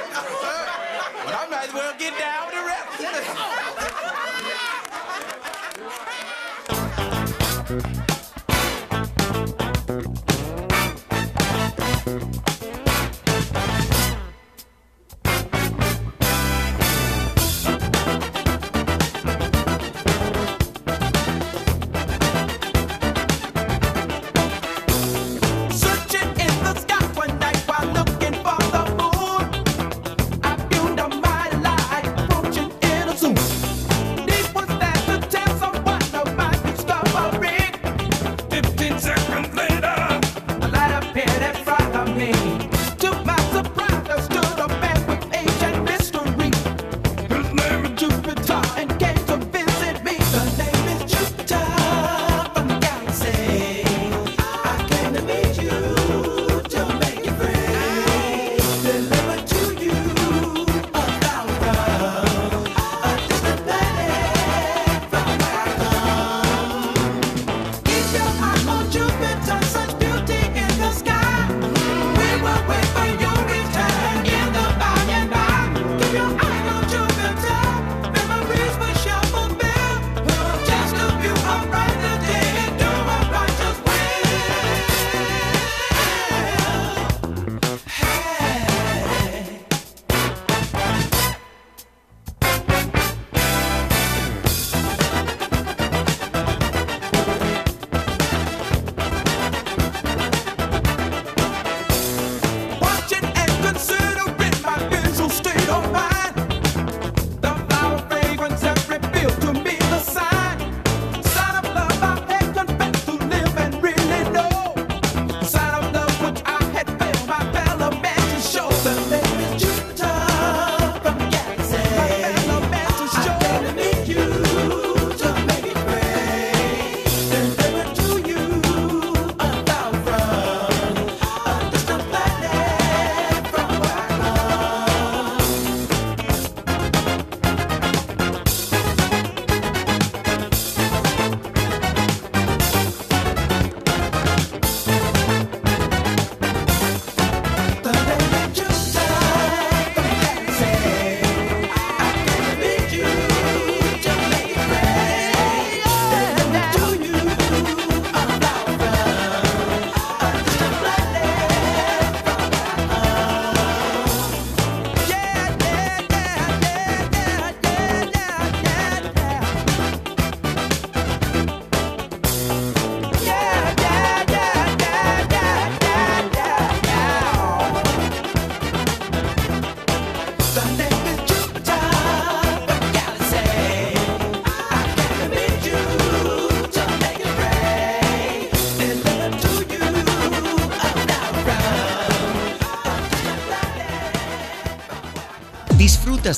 But 1.24 1.34
I 1.34 1.46
might 1.50 1.68
as 1.68 1.74
well 1.74 1.92
get 1.98 2.16
down 2.18 2.46
with 2.46 2.54
the 2.54 2.62
rest. 2.64 4.26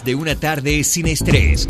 De 0.01 0.15
una 0.15 0.35
tarde 0.35 0.83
sin 0.85 1.07
estrés. 1.07 1.69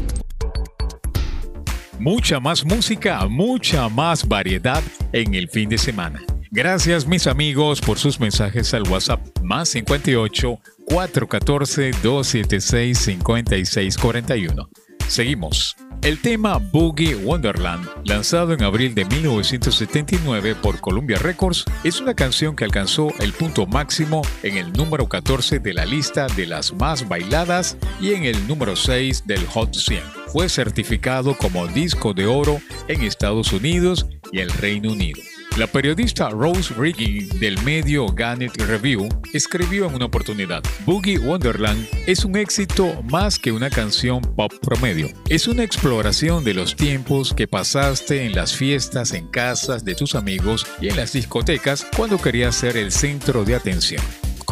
Mucha 1.99 2.39
más 2.39 2.65
música, 2.65 3.27
mucha 3.27 3.89
más 3.89 4.29
variedad 4.29 4.81
en 5.13 5.35
el 5.35 5.49
fin 5.49 5.69
de 5.69 5.77
semana. 5.77 6.23
Gracias 6.53 7.05
mis 7.05 7.27
amigos 7.27 7.81
por 7.81 7.99
sus 7.99 8.21
mensajes 8.21 8.73
al 8.75 8.85
WhatsApp 8.89 9.21
más 9.43 9.71
58 9.71 10.57
414 10.87 11.91
276 12.01 12.97
5641. 12.97 14.69
Seguimos. 15.09 15.77
El 16.03 16.19
tema 16.19 16.59
Boogie 16.59 17.15
Wonderland, 17.15 17.89
lanzado 18.05 18.53
en 18.53 18.65
abril 18.65 18.93
de 18.93 19.05
1979 19.05 20.57
por 20.57 20.81
Columbia 20.81 21.17
Records, 21.17 21.65
es 21.85 22.01
una 22.01 22.15
canción 22.15 22.57
que 22.57 22.65
alcanzó 22.65 23.13
el 23.21 23.33
punto 23.33 23.67
máximo 23.67 24.23
en 24.43 24.57
el 24.57 24.73
número 24.73 25.09
14 25.09 25.61
de 25.61 25.73
la 25.73 25.87
lista 25.87 26.27
de 26.27 26.47
las 26.47 26.73
más 26.73 27.09
bailadas 27.09 27.77
y 28.01 28.15
en 28.15 28.25
el 28.25 28.49
número 28.49 28.75
6 28.75 29.29
del 29.29 29.47
Hot 29.47 29.77
100. 29.77 30.03
Fue 30.27 30.49
certificado 30.49 31.39
como 31.39 31.69
disco 31.69 32.15
de 32.15 32.27
oro 32.27 32.61
en 32.89 33.03
Estados 33.03 33.53
Unidos 33.53 34.09
y 34.33 34.41
el 34.41 34.51
Reino 34.51 34.91
Unido. 34.91 35.21
La 35.59 35.67
periodista 35.67 36.31
Rose 36.31 36.73
Rigging 36.73 37.29
del 37.39 37.61
medio 37.63 38.07
Gannett 38.07 38.57
Review 38.63 39.07
escribió 39.35 39.87
en 39.87 39.95
una 39.97 40.07
oportunidad, 40.07 40.63
Boogie 40.87 41.19
Wonderland 41.19 41.87
es 42.07 42.25
un 42.25 42.37
éxito 42.37 43.03
más 43.11 43.39
que 43.39 43.53
una 43.53 43.69
canción 43.69 44.23
pop 44.23 44.51
promedio. 44.63 45.09
Es 45.29 45.49
una 45.49 45.63
exploración 45.63 46.43
de 46.43 46.55
los 46.55 46.75
tiempos 46.75 47.35
que 47.35 47.47
pasaste 47.47 48.25
en 48.25 48.35
las 48.35 48.57
fiestas, 48.57 49.13
en 49.13 49.29
casas 49.29 49.85
de 49.85 49.95
tus 49.95 50.15
amigos 50.15 50.67
y 50.81 50.89
en 50.89 50.97
las 50.97 51.13
discotecas 51.13 51.87
cuando 51.95 52.17
querías 52.17 52.57
ser 52.57 52.79
el 52.79 52.91
centro 52.91 53.45
de 53.45 53.55
atención. 53.55 54.03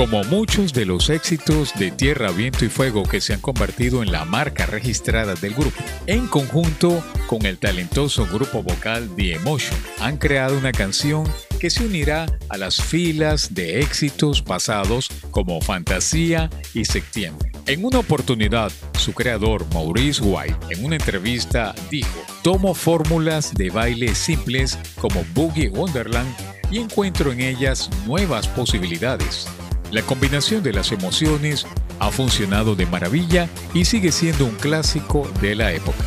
Como 0.01 0.25
muchos 0.25 0.73
de 0.73 0.87
los 0.87 1.11
éxitos 1.11 1.75
de 1.79 1.91
Tierra, 1.91 2.31
Viento 2.31 2.65
y 2.65 2.71
Fuego 2.71 3.03
que 3.03 3.21
se 3.21 3.35
han 3.35 3.41
convertido 3.43 4.03
en 4.03 4.11
la 4.11 4.25
marca 4.25 4.65
registrada 4.65 5.35
del 5.35 5.53
grupo, 5.53 5.77
en 6.07 6.27
conjunto 6.27 7.05
con 7.27 7.45
el 7.45 7.59
talentoso 7.59 8.25
grupo 8.25 8.63
vocal 8.63 9.11
The 9.15 9.35
Emotion, 9.35 9.79
han 10.01 10.17
creado 10.17 10.57
una 10.57 10.73
canción 10.73 11.31
que 11.59 11.69
se 11.69 11.85
unirá 11.85 12.25
a 12.49 12.57
las 12.57 12.77
filas 12.81 13.53
de 13.53 13.81
éxitos 13.81 14.41
pasados 14.41 15.11
como 15.31 15.61
Fantasía 15.61 16.49
y 16.73 16.87
Septiembre. 16.87 17.53
En 17.67 17.85
una 17.85 17.99
oportunidad, 17.99 18.73
su 18.99 19.13
creador, 19.13 19.67
Maurice 19.75 20.23
White, 20.23 20.57
en 20.71 20.83
una 20.83 20.97
entrevista 20.97 21.75
dijo, 21.91 22.25
tomo 22.43 22.73
fórmulas 22.73 23.53
de 23.53 23.69
baile 23.69 24.15
simples 24.15 24.79
como 24.99 25.23
Boogie 25.35 25.69
Wonderland 25.69 26.35
y 26.71 26.79
encuentro 26.79 27.33
en 27.33 27.43
ellas 27.43 27.91
nuevas 28.07 28.49
posibilidades. 28.49 29.47
La 29.91 30.03
combinación 30.03 30.63
de 30.63 30.73
las 30.73 30.93
emociones 30.93 31.67
ha 31.99 32.11
funcionado 32.11 32.77
de 32.77 32.87
maravilla 32.87 33.49
y 33.75 33.85
sigue 33.85 34.13
siendo 34.13 34.45
un 34.45 34.55
clásico 34.55 35.29
de 35.41 35.57
la 35.57 35.73
época. 35.73 36.05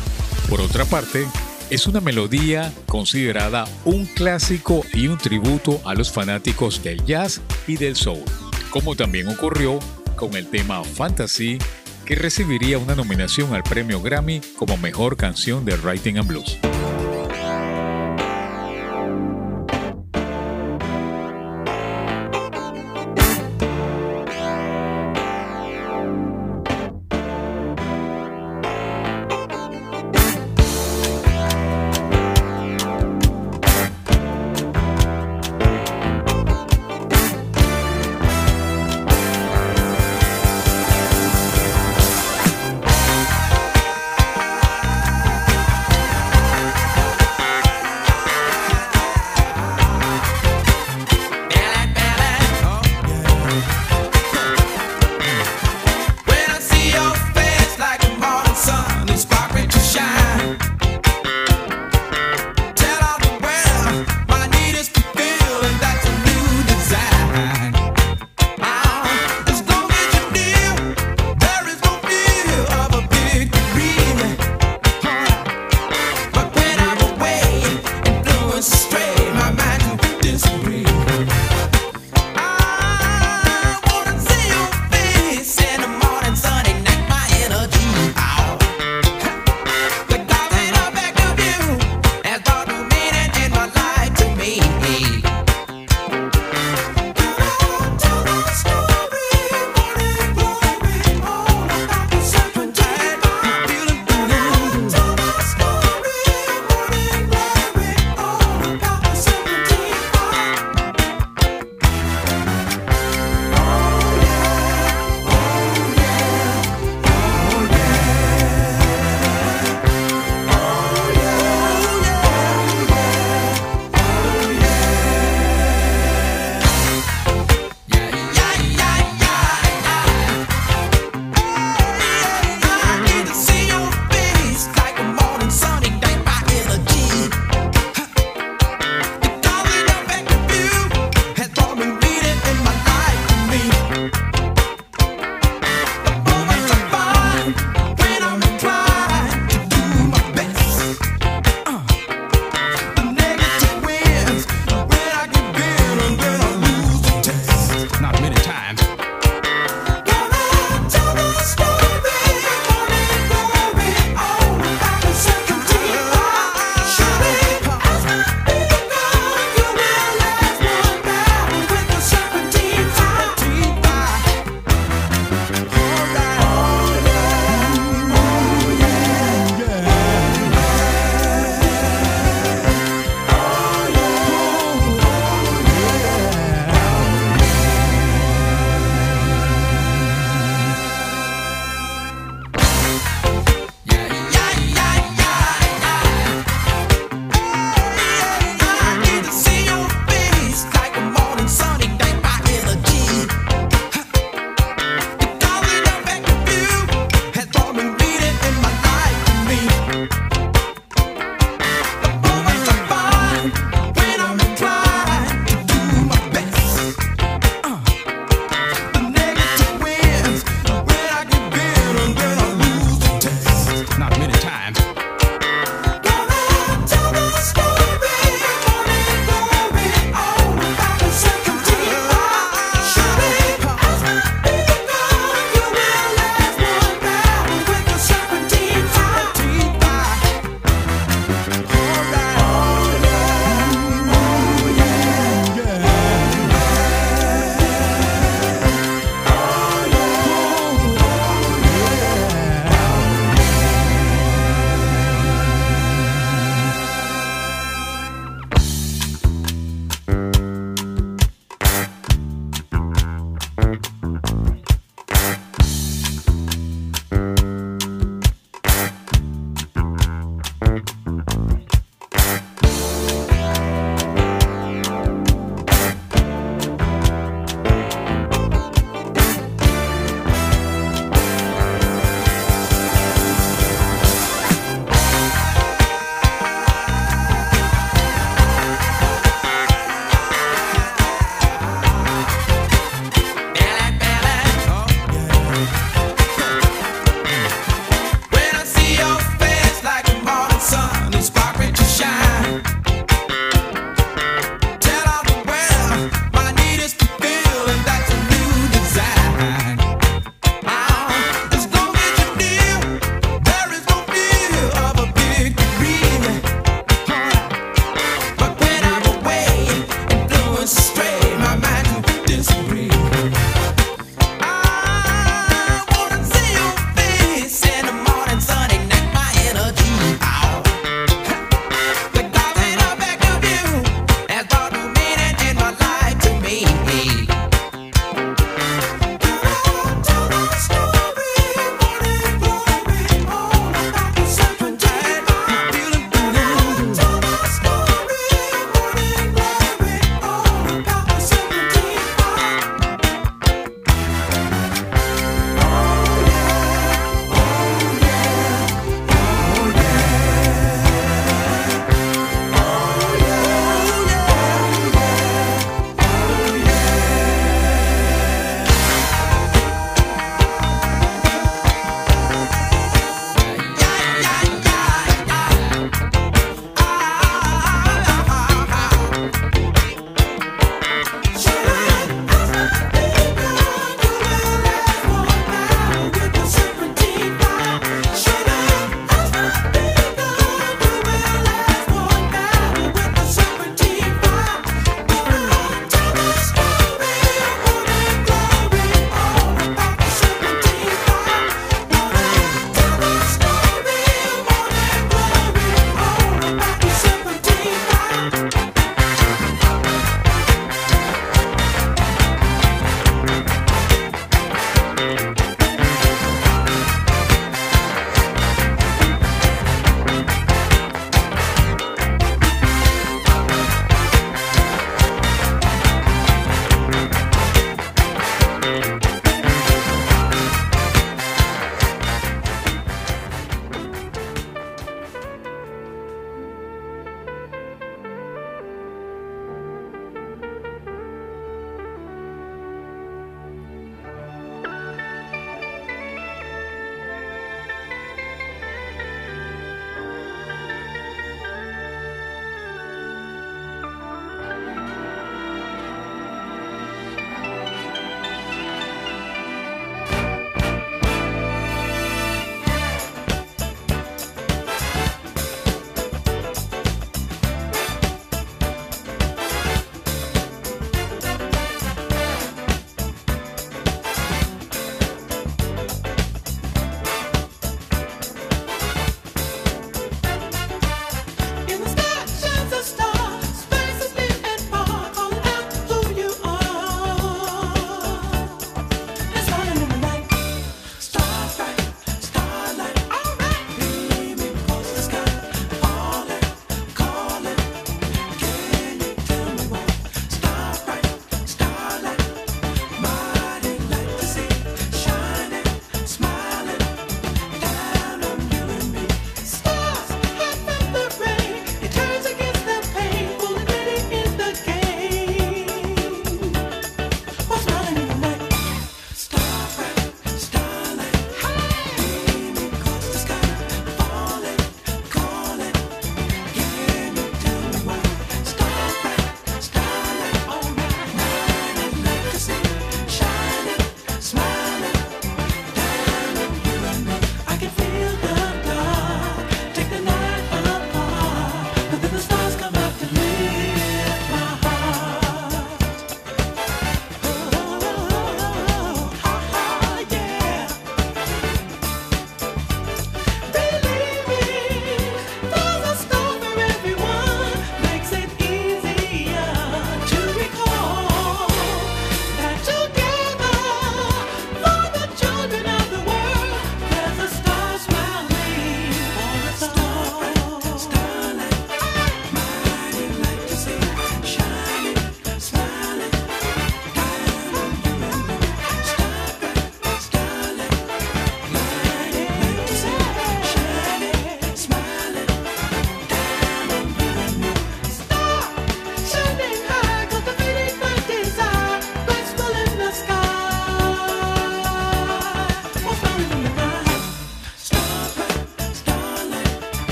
Por 0.48 0.60
otra 0.60 0.84
parte, 0.86 1.26
es 1.70 1.86
una 1.86 2.00
melodía 2.00 2.72
considerada 2.86 3.66
un 3.84 4.06
clásico 4.06 4.84
y 4.92 5.08
un 5.08 5.18
tributo 5.18 5.80
a 5.84 5.94
los 5.94 6.10
fanáticos 6.10 6.82
del 6.82 7.04
jazz 7.04 7.42
y 7.66 7.76
del 7.76 7.96
soul, 7.96 8.22
como 8.70 8.96
también 8.96 9.28
ocurrió 9.28 9.78
con 10.16 10.34
el 10.34 10.46
tema 10.46 10.82
Fantasy, 10.82 11.58
que 12.06 12.14
recibiría 12.14 12.78
una 12.78 12.94
nominación 12.94 13.54
al 13.54 13.62
premio 13.62 14.00
Grammy 14.00 14.40
como 14.56 14.76
mejor 14.76 15.16
canción 15.16 15.64
de 15.64 15.76
Writing 15.76 16.18
and 16.18 16.28
Blues. 16.28 16.58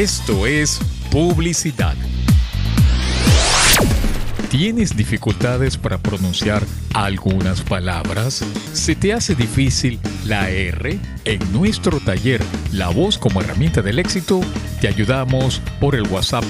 Esto 0.00 0.46
es 0.46 0.80
publicidad. 1.10 1.94
¿Tienes 4.48 4.96
dificultades 4.96 5.76
para 5.76 5.98
pronunciar 5.98 6.62
algunas 6.94 7.60
palabras? 7.60 8.42
¿Se 8.72 8.94
te 8.94 9.12
hace 9.12 9.34
difícil 9.34 10.00
la 10.24 10.48
R? 10.48 10.98
En 11.26 11.52
nuestro 11.52 12.00
taller 12.00 12.40
La 12.72 12.88
voz 12.88 13.18
como 13.18 13.42
herramienta 13.42 13.82
del 13.82 13.98
éxito, 13.98 14.40
te 14.80 14.88
ayudamos 14.88 15.60
por 15.78 15.94
el 15.94 16.06
WhatsApp 16.08 16.44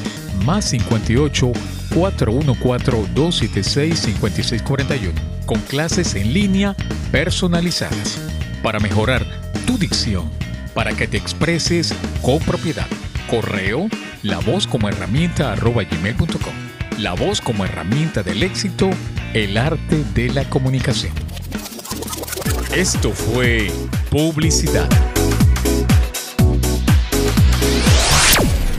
más 0.44 0.66
58 0.66 1.50
414 1.92 3.12
276 3.14 3.98
5641 3.98 5.20
con 5.44 5.58
clases 5.62 6.14
en 6.14 6.32
línea 6.32 6.76
personalizadas 7.10 8.16
para 8.62 8.78
mejorar 8.78 9.26
tu 9.66 9.76
dicción, 9.76 10.30
para 10.72 10.92
que 10.92 11.08
te 11.08 11.16
expreses 11.16 11.92
con 12.22 12.38
propiedad. 12.38 12.86
Correo 13.30 13.88
la 14.24 14.38
voz 14.40 14.66
como 14.66 14.88
herramienta 14.88 15.52
arroba 15.52 15.84
gmail.com. 15.84 16.52
La 16.98 17.14
voz 17.14 17.40
como 17.40 17.64
herramienta 17.64 18.24
del 18.24 18.42
éxito, 18.42 18.90
el 19.32 19.56
arte 19.56 20.04
de 20.14 20.30
la 20.30 20.44
comunicación. 20.50 21.12
Esto 22.74 23.12
fue 23.12 23.70
publicidad. 24.10 24.88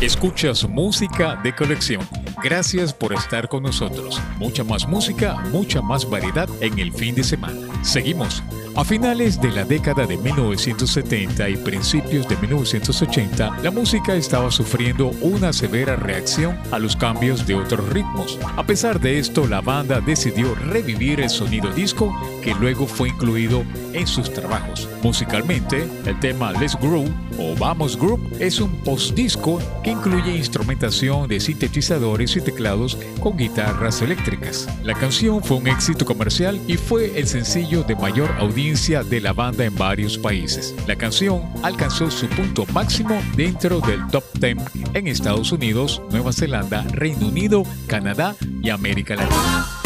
Escuchas 0.02 0.68
música 0.68 1.40
de 1.42 1.56
colección. 1.56 2.02
Gracias 2.44 2.94
por 2.94 3.14
estar 3.14 3.48
con 3.48 3.64
nosotros. 3.64 4.22
Mucha 4.38 4.64
más 4.64 4.88
música, 4.88 5.36
mucha 5.52 5.82
más 5.82 6.10
variedad 6.10 6.50
en 6.60 6.78
el 6.78 6.92
fin 6.92 7.16
de 7.16 7.24
semana. 7.24 7.84
Seguimos. 7.84 8.44
A 8.74 8.86
finales 8.86 9.40
de 9.42 9.52
la 9.52 9.66
década 9.66 10.08
de 10.08 10.18
1970 10.18 11.50
y 11.50 11.58
principios 11.58 12.26
de 12.30 12.38
1980, 12.38 13.58
la 13.62 13.70
música 13.70 14.16
estaba 14.16 14.50
sufriendo 14.50 15.12
una 15.20 15.52
severa 15.52 15.98
reacción 15.98 16.58
a 16.72 16.80
los 16.80 16.96
cambios 16.96 17.46
de 17.46 17.56
otros 17.56 17.90
ritmos. 17.90 18.40
A 18.56 18.64
pesar 18.64 19.02
de 19.02 19.20
esto, 19.20 19.46
la 19.46 19.60
banda 19.60 20.00
decidió 20.00 20.56
revivir 20.56 21.20
el 21.20 21.30
sonido 21.30 21.70
disco 21.74 22.16
que 22.42 22.54
luego 22.56 22.88
fue 22.88 23.10
incluido 23.10 23.64
en 23.94 24.08
sus 24.08 24.32
trabajos. 24.34 24.88
Musicalmente, 25.04 25.88
el 26.06 26.20
tema 26.20 26.52
Let's 26.52 26.78
Groove 26.80 27.12
o 27.38 27.56
Vamos 27.56 27.98
Group 27.98 28.20
es 28.40 28.60
un 28.60 28.72
post-disco 28.84 29.60
que 29.84 29.92
incluye 29.92 30.36
instrumentación 30.36 31.28
de 31.28 31.40
sintetizadores 31.40 32.36
y 32.36 32.42
teclados 32.42 32.98
con 33.20 33.38
guitarras 33.38 34.02
eléctricas. 34.02 34.68
La 34.84 34.94
canción 34.94 35.44
fue 35.44 35.58
un 35.58 35.68
éxito 35.68 36.06
comercial 36.06 36.60
y 36.68 36.78
fue 36.78 37.18
el 37.18 37.28
sencillo 37.28 37.84
de 37.84 37.96
mayor 37.96 38.32
audiencia 38.40 39.04
de 39.04 39.22
la 39.22 39.34
banda 39.34 39.66
en 39.66 39.76
varios 39.76 40.18
países. 40.18 40.76
La 40.88 40.96
canción 40.96 41.44
alcanzó 41.64 42.10
su 42.12 42.28
punto 42.28 42.66
máximo 42.74 43.22
dentro 43.36 43.80
del 43.82 44.06
top 44.08 44.24
10 44.40 44.58
en 44.94 45.08
Estados 45.08 45.52
Unidos, 45.52 46.02
Nueva 46.12 46.34
Zelanda, 46.34 46.84
Reino 46.92 47.28
Unido, 47.28 47.64
Canadá 47.88 48.36
y 48.62 48.70
América 48.70 49.16
Latina. 49.16 49.81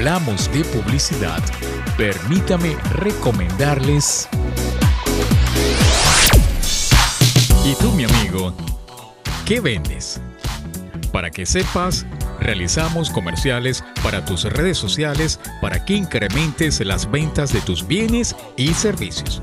Hablamos 0.00 0.50
de 0.54 0.64
publicidad, 0.64 1.42
permítame 1.98 2.74
recomendarles... 2.94 4.30
¿Y 7.66 7.74
tú, 7.74 7.92
mi 7.92 8.04
amigo? 8.04 8.54
¿Qué 9.44 9.60
vendes? 9.60 10.18
Para 11.12 11.30
que 11.30 11.44
sepas, 11.44 12.06
realizamos 12.40 13.10
comerciales 13.10 13.84
para 14.02 14.24
tus 14.24 14.44
redes 14.44 14.78
sociales 14.78 15.38
para 15.60 15.84
que 15.84 15.96
incrementes 15.96 16.80
las 16.80 17.10
ventas 17.10 17.52
de 17.52 17.60
tus 17.60 17.86
bienes 17.86 18.34
y 18.56 18.72
servicios. 18.72 19.42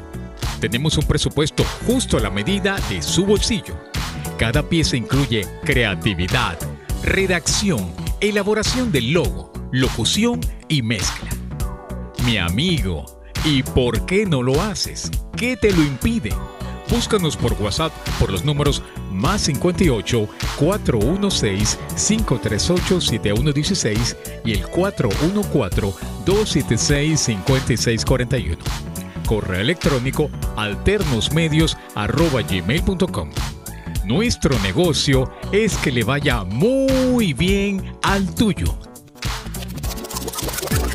Tenemos 0.60 0.98
un 0.98 1.06
presupuesto 1.06 1.66
justo 1.86 2.18
a 2.18 2.22
la 2.22 2.32
medida 2.32 2.78
de 2.90 3.04
su 3.04 3.28
bolsillo. 3.28 3.78
Cada 4.40 4.64
pieza 4.64 4.98
incluye 4.98 5.48
creatividad, 5.64 6.58
redacción, 7.04 7.92
elaboración 8.22 8.92
del 8.92 9.14
logo, 9.14 9.54
locución 9.72 10.42
y 10.68 10.82
mezcla. 10.82 11.30
Mi 12.26 12.38
amigo, 12.38 13.06
¿y 13.46 13.64
por 13.64 14.06
qué 14.06 14.26
no 14.26 14.44
lo 14.44 14.62
haces? 14.62 15.10
¿Qué 15.36 15.58
te 15.58 15.72
lo 15.72 15.82
impide? 15.84 16.32
Búscanos 16.90 17.36
por 17.36 17.52
WhatsApp 17.54 17.92
por 18.20 18.32
los 18.32 18.46
números 18.46 18.84
más 19.12 19.42
58 19.42 20.30
416 20.58 21.78
538 21.96 23.02
7116 23.02 24.18
y 24.46 24.54
el 24.54 24.66
414 24.68 25.94
276 26.26 27.20
5641. 27.20 28.58
Correo 29.26 29.60
electrónico 29.60 30.30
alternosmedios@gmail.com. 30.56 33.30
Nuestro 34.06 34.58
negocio 34.60 35.30
es 35.52 35.76
que 35.78 35.92
le 35.92 36.06
vaya 36.06 36.46
muy 36.46 37.34
bien 37.34 37.98
al 38.02 38.34
tuyo. 38.34 38.87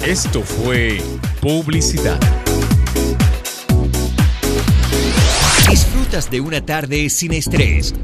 Esto 0.07 0.43
fue 0.43 0.99
publicidad. 1.41 2.19
Disfrutas 5.71 6.29
de 6.29 6.41
una 6.41 6.61
tarde 6.61 7.09
sin 7.09 7.33
estrés. 7.33 7.95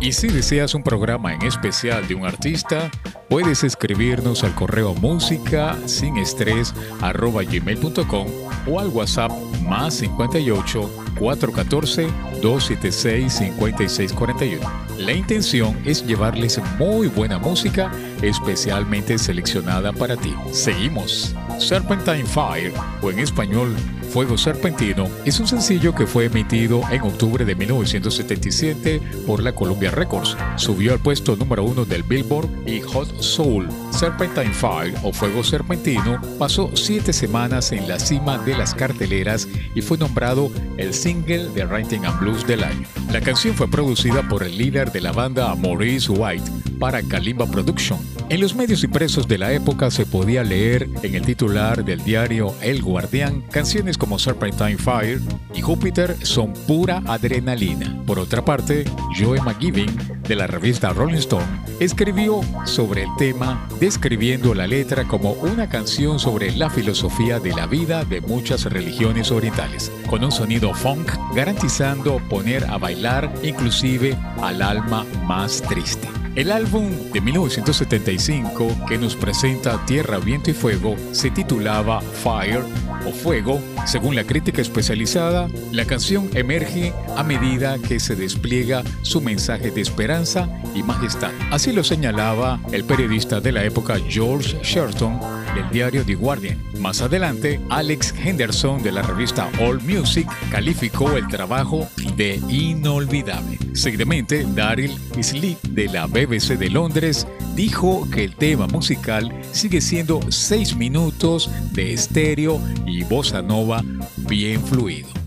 Y 0.00 0.12
si 0.12 0.28
deseas 0.28 0.74
un 0.74 0.82
programa 0.82 1.34
en 1.34 1.42
especial 1.42 2.08
de 2.08 2.14
un 2.14 2.24
artista, 2.24 2.90
puedes 3.28 3.64
escribirnos 3.64 4.44
al 4.44 4.54
correo 4.54 4.94
música 4.94 5.76
sin 5.84 6.16
estrés 6.16 6.74
arroba 7.02 7.42
gmail.com 7.42 8.26
o 8.66 8.80
al 8.80 8.88
WhatsApp 8.88 9.30
más 9.68 9.96
58 9.96 10.90
414 11.20 12.08
276 12.42 13.32
5641. 13.32 14.68
La 14.98 15.12
intención 15.12 15.78
es 15.84 16.04
llevarles 16.04 16.60
muy 16.78 17.06
buena 17.08 17.38
música 17.38 17.92
especialmente 18.22 19.18
seleccionada 19.18 19.92
para 19.92 20.16
ti. 20.16 20.34
Seguimos. 20.52 21.34
Serpentine 21.58 22.24
Fire, 22.24 22.72
o 23.02 23.10
en 23.10 23.18
español 23.18 23.76
Fuego 24.10 24.38
Serpentino, 24.38 25.08
es 25.24 25.38
un 25.40 25.46
sencillo 25.46 25.94
que 25.94 26.06
fue 26.06 26.24
emitido 26.24 26.82
en 26.90 27.02
octubre 27.02 27.44
de 27.44 27.54
1977 27.54 29.00
por 29.26 29.42
la 29.42 29.54
Columbia 29.54 29.90
Records. 29.90 30.36
Subió 30.56 30.92
al 30.92 31.00
puesto 31.00 31.36
número 31.36 31.62
uno 31.64 31.84
del 31.84 32.02
Billboard 32.02 32.48
y 32.66 32.80
Hot 32.80 33.20
Soul. 33.20 33.68
Serpentine 33.90 34.54
Fire 34.54 34.94
o 35.02 35.12
Fuego 35.12 35.44
Serpentino 35.44 36.20
pasó 36.38 36.70
siete 36.74 37.12
semanas 37.12 37.72
en 37.72 37.86
la 37.86 37.98
cima 37.98 38.38
de 38.38 38.56
las 38.56 38.74
carteleras 38.74 39.46
y 39.74 39.82
fue 39.82 39.98
nombrado 39.98 40.50
el 40.78 40.94
de 41.10 41.66
Writing 41.66 42.04
and 42.04 42.20
Blues 42.20 42.46
del 42.46 42.62
año. 42.62 42.86
La 43.10 43.20
canción 43.20 43.56
fue 43.56 43.68
producida 43.68 44.22
por 44.28 44.44
el 44.44 44.56
líder 44.56 44.92
de 44.92 45.00
la 45.00 45.10
banda 45.10 45.52
Maurice 45.56 46.12
White 46.12 46.48
para 46.78 47.02
Kalimba 47.02 47.46
Production. 47.46 47.98
En 48.28 48.40
los 48.40 48.54
medios 48.54 48.84
impresos 48.84 49.26
de 49.26 49.36
la 49.36 49.52
época 49.52 49.90
se 49.90 50.06
podía 50.06 50.44
leer 50.44 50.88
en 51.02 51.16
el 51.16 51.22
titular 51.22 51.84
del 51.84 52.04
diario 52.04 52.54
El 52.62 52.80
Guardián 52.80 53.42
canciones 53.50 53.98
como 53.98 54.20
Serpentine 54.20 54.78
Fire 54.78 55.20
y 55.52 55.60
Júpiter 55.60 56.16
son 56.24 56.52
pura 56.52 57.02
adrenalina. 57.06 58.00
Por 58.06 58.20
otra 58.20 58.44
parte, 58.44 58.84
Joe 59.18 59.40
McGiving 59.40 60.22
de 60.28 60.36
la 60.36 60.46
revista 60.46 60.92
Rolling 60.92 61.16
Stone 61.16 61.44
escribió 61.80 62.40
sobre 62.64 63.02
el 63.02 63.08
tema 63.18 63.68
describiendo 63.80 64.54
la 64.54 64.68
letra 64.68 65.08
como 65.08 65.32
una 65.32 65.68
canción 65.68 66.20
sobre 66.20 66.54
la 66.54 66.70
filosofía 66.70 67.40
de 67.40 67.52
la 67.52 67.66
vida 67.66 68.04
de 68.04 68.20
muchas 68.20 68.64
religiones 68.64 69.32
orientales, 69.32 69.90
con 70.08 70.22
un 70.22 70.30
sonido 70.30 70.72
funk 70.72 70.89
garantizando 71.34 72.18
poner 72.28 72.64
a 72.64 72.78
bailar 72.78 73.32
inclusive 73.42 74.16
al 74.42 74.62
alma 74.62 75.04
más 75.26 75.62
triste. 75.62 76.08
El 76.36 76.52
álbum 76.52 76.90
de 77.12 77.20
1975 77.20 78.86
que 78.86 78.98
nos 78.98 79.16
presenta 79.16 79.84
Tierra, 79.84 80.18
Viento 80.18 80.50
y 80.50 80.54
Fuego 80.54 80.94
se 81.10 81.30
titulaba 81.30 82.00
Fire 82.00 82.62
o 83.04 83.10
Fuego. 83.10 83.60
Según 83.84 84.14
la 84.14 84.22
crítica 84.22 84.62
especializada, 84.62 85.48
la 85.72 85.84
canción 85.86 86.30
emerge 86.34 86.92
a 87.16 87.24
medida 87.24 87.78
que 87.78 87.98
se 87.98 88.14
despliega 88.14 88.84
su 89.02 89.20
mensaje 89.20 89.72
de 89.72 89.80
esperanza 89.80 90.48
y 90.72 90.84
majestad. 90.84 91.32
Así 91.50 91.72
lo 91.72 91.82
señalaba 91.82 92.60
el 92.70 92.84
periodista 92.84 93.40
de 93.40 93.50
la 93.50 93.64
época 93.64 93.96
George 94.08 94.56
Sherton 94.62 95.18
del 95.54 95.68
diario 95.70 96.04
The 96.04 96.14
Guardian. 96.14 96.58
Más 96.78 97.00
adelante, 97.00 97.60
Alex 97.68 98.14
Henderson 98.16 98.82
de 98.82 98.92
la 98.92 99.02
revista 99.02 99.50
All 99.60 99.80
Music 99.82 100.28
calificó 100.50 101.16
el 101.16 101.28
trabajo 101.28 101.88
de 102.16 102.40
inolvidable. 102.48 103.58
Seguidamente, 103.72 104.46
Daryl 104.54 104.92
Isley 105.16 105.56
de 105.68 105.88
la 105.88 106.06
BBC 106.06 106.56
de 106.58 106.70
Londres 106.70 107.26
dijo 107.54 108.08
que 108.10 108.24
el 108.24 108.36
tema 108.36 108.66
musical 108.66 109.32
sigue 109.52 109.80
siendo 109.80 110.20
6 110.30 110.76
minutos 110.76 111.50
de 111.72 111.92
estéreo 111.92 112.60
y 112.86 113.04
bossa 113.04 113.42
nova 113.42 113.82
bien 114.16 114.62
fluido. 114.64 115.19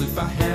If 0.00 0.18
I 0.18 0.24
held 0.24 0.45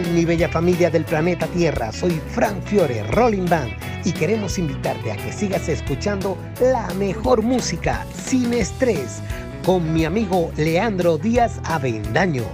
mi 0.00 0.24
bella 0.24 0.48
familia 0.48 0.90
del 0.90 1.04
planeta 1.04 1.46
Tierra? 1.46 1.90
Soy 1.90 2.20
Frank 2.30 2.62
Fiore, 2.64 3.02
Rolling 3.04 3.46
Band, 3.48 3.72
y 4.04 4.12
queremos 4.12 4.58
invitarte 4.58 5.12
a 5.12 5.16
que 5.16 5.32
sigas 5.32 5.68
escuchando 5.68 6.36
la 6.60 6.92
mejor 6.94 7.42
música 7.42 8.04
sin 8.12 8.52
estrés 8.52 9.22
con 9.64 9.92
mi 9.92 10.04
amigo 10.04 10.50
Leandro 10.56 11.18
Díaz 11.18 11.60
Avendaño. 11.64 12.44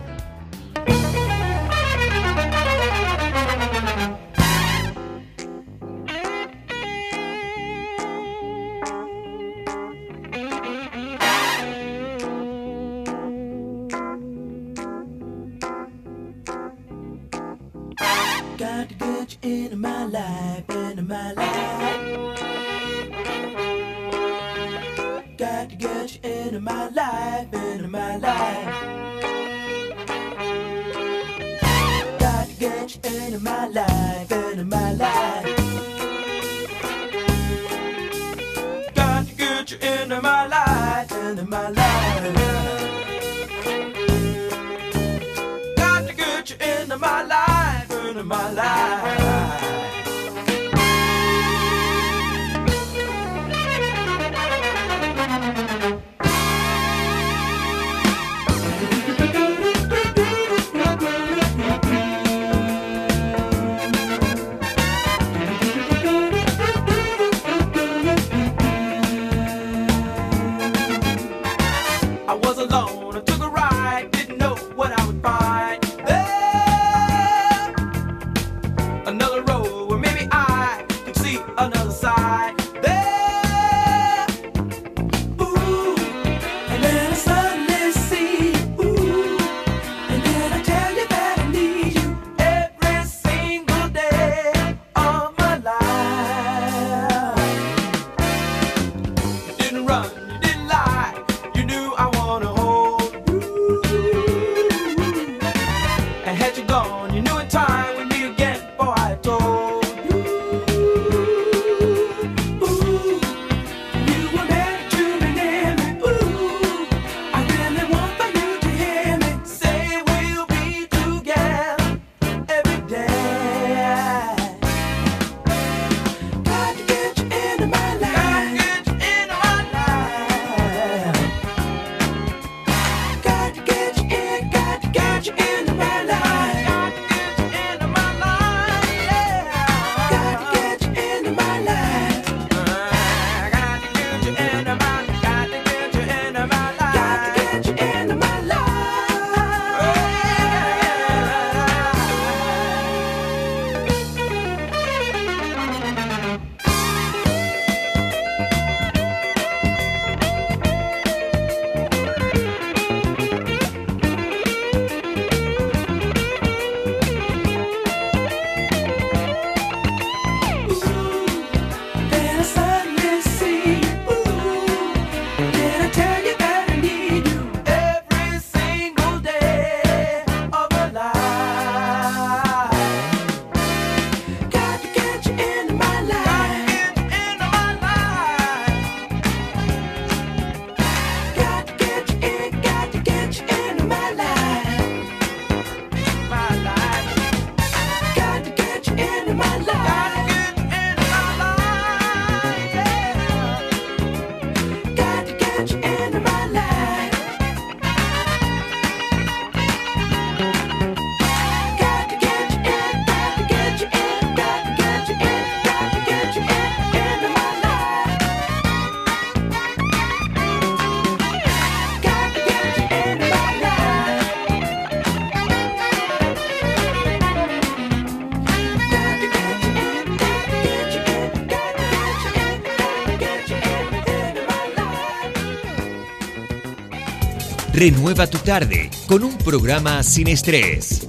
Renueva 237.84 238.28
tu 238.28 238.38
tarde 238.38 238.88
con 239.08 239.24
un 239.24 239.36
programa 239.38 240.04
sin 240.04 240.28
estrés. 240.28 241.04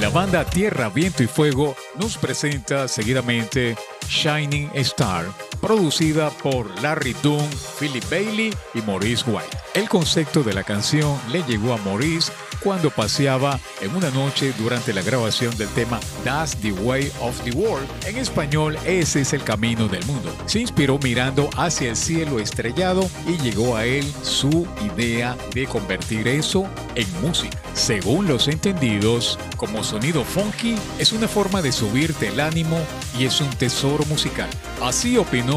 La 0.00 0.08
banda 0.08 0.44
Tierra, 0.44 0.88
Viento 0.88 1.22
y 1.22 1.28
Fuego 1.28 1.76
nos 2.00 2.18
presenta 2.18 2.88
seguidamente 2.88 3.76
Shining 4.08 4.68
Star 4.74 5.26
producida 5.66 6.30
por 6.30 6.70
Larry 6.80 7.16
Dunn, 7.24 7.50
Philip 7.80 8.08
Bailey 8.08 8.54
y 8.72 8.82
Maurice 8.82 9.28
White. 9.28 9.58
El 9.74 9.88
concepto 9.88 10.44
de 10.44 10.54
la 10.54 10.62
canción 10.62 11.18
le 11.32 11.42
llegó 11.42 11.74
a 11.74 11.78
Maurice 11.78 12.30
cuando 12.60 12.88
paseaba 12.90 13.58
en 13.80 13.94
una 13.94 14.10
noche 14.10 14.52
durante 14.58 14.92
la 14.92 15.02
grabación 15.02 15.56
del 15.56 15.68
tema 15.70 15.98
That's 16.24 16.56
the 16.56 16.72
Way 16.72 17.12
of 17.20 17.40
the 17.42 17.50
World, 17.50 17.88
en 18.06 18.16
español 18.16 18.78
Ese 18.84 19.22
es 19.22 19.32
el 19.32 19.42
camino 19.42 19.88
del 19.88 20.04
mundo. 20.06 20.34
Se 20.46 20.60
inspiró 20.60 20.98
mirando 20.98 21.50
hacia 21.56 21.90
el 21.90 21.96
cielo 21.96 22.38
estrellado 22.38 23.08
y 23.26 23.36
llegó 23.42 23.76
a 23.76 23.84
él 23.84 24.04
su 24.22 24.66
idea 24.94 25.36
de 25.52 25.66
convertir 25.66 26.28
eso 26.28 26.66
en 26.94 27.06
música. 27.20 27.58
Según 27.74 28.26
los 28.26 28.48
entendidos, 28.48 29.38
como 29.56 29.84
sonido 29.84 30.24
funky 30.24 30.76
es 30.98 31.12
una 31.12 31.28
forma 31.28 31.60
de 31.60 31.72
subirte 31.72 32.28
el 32.28 32.40
ánimo 32.40 32.78
y 33.18 33.24
es 33.24 33.40
un 33.40 33.50
tesoro 33.50 34.04
musical. 34.06 34.48
Así 34.80 35.18
opinó 35.18 35.55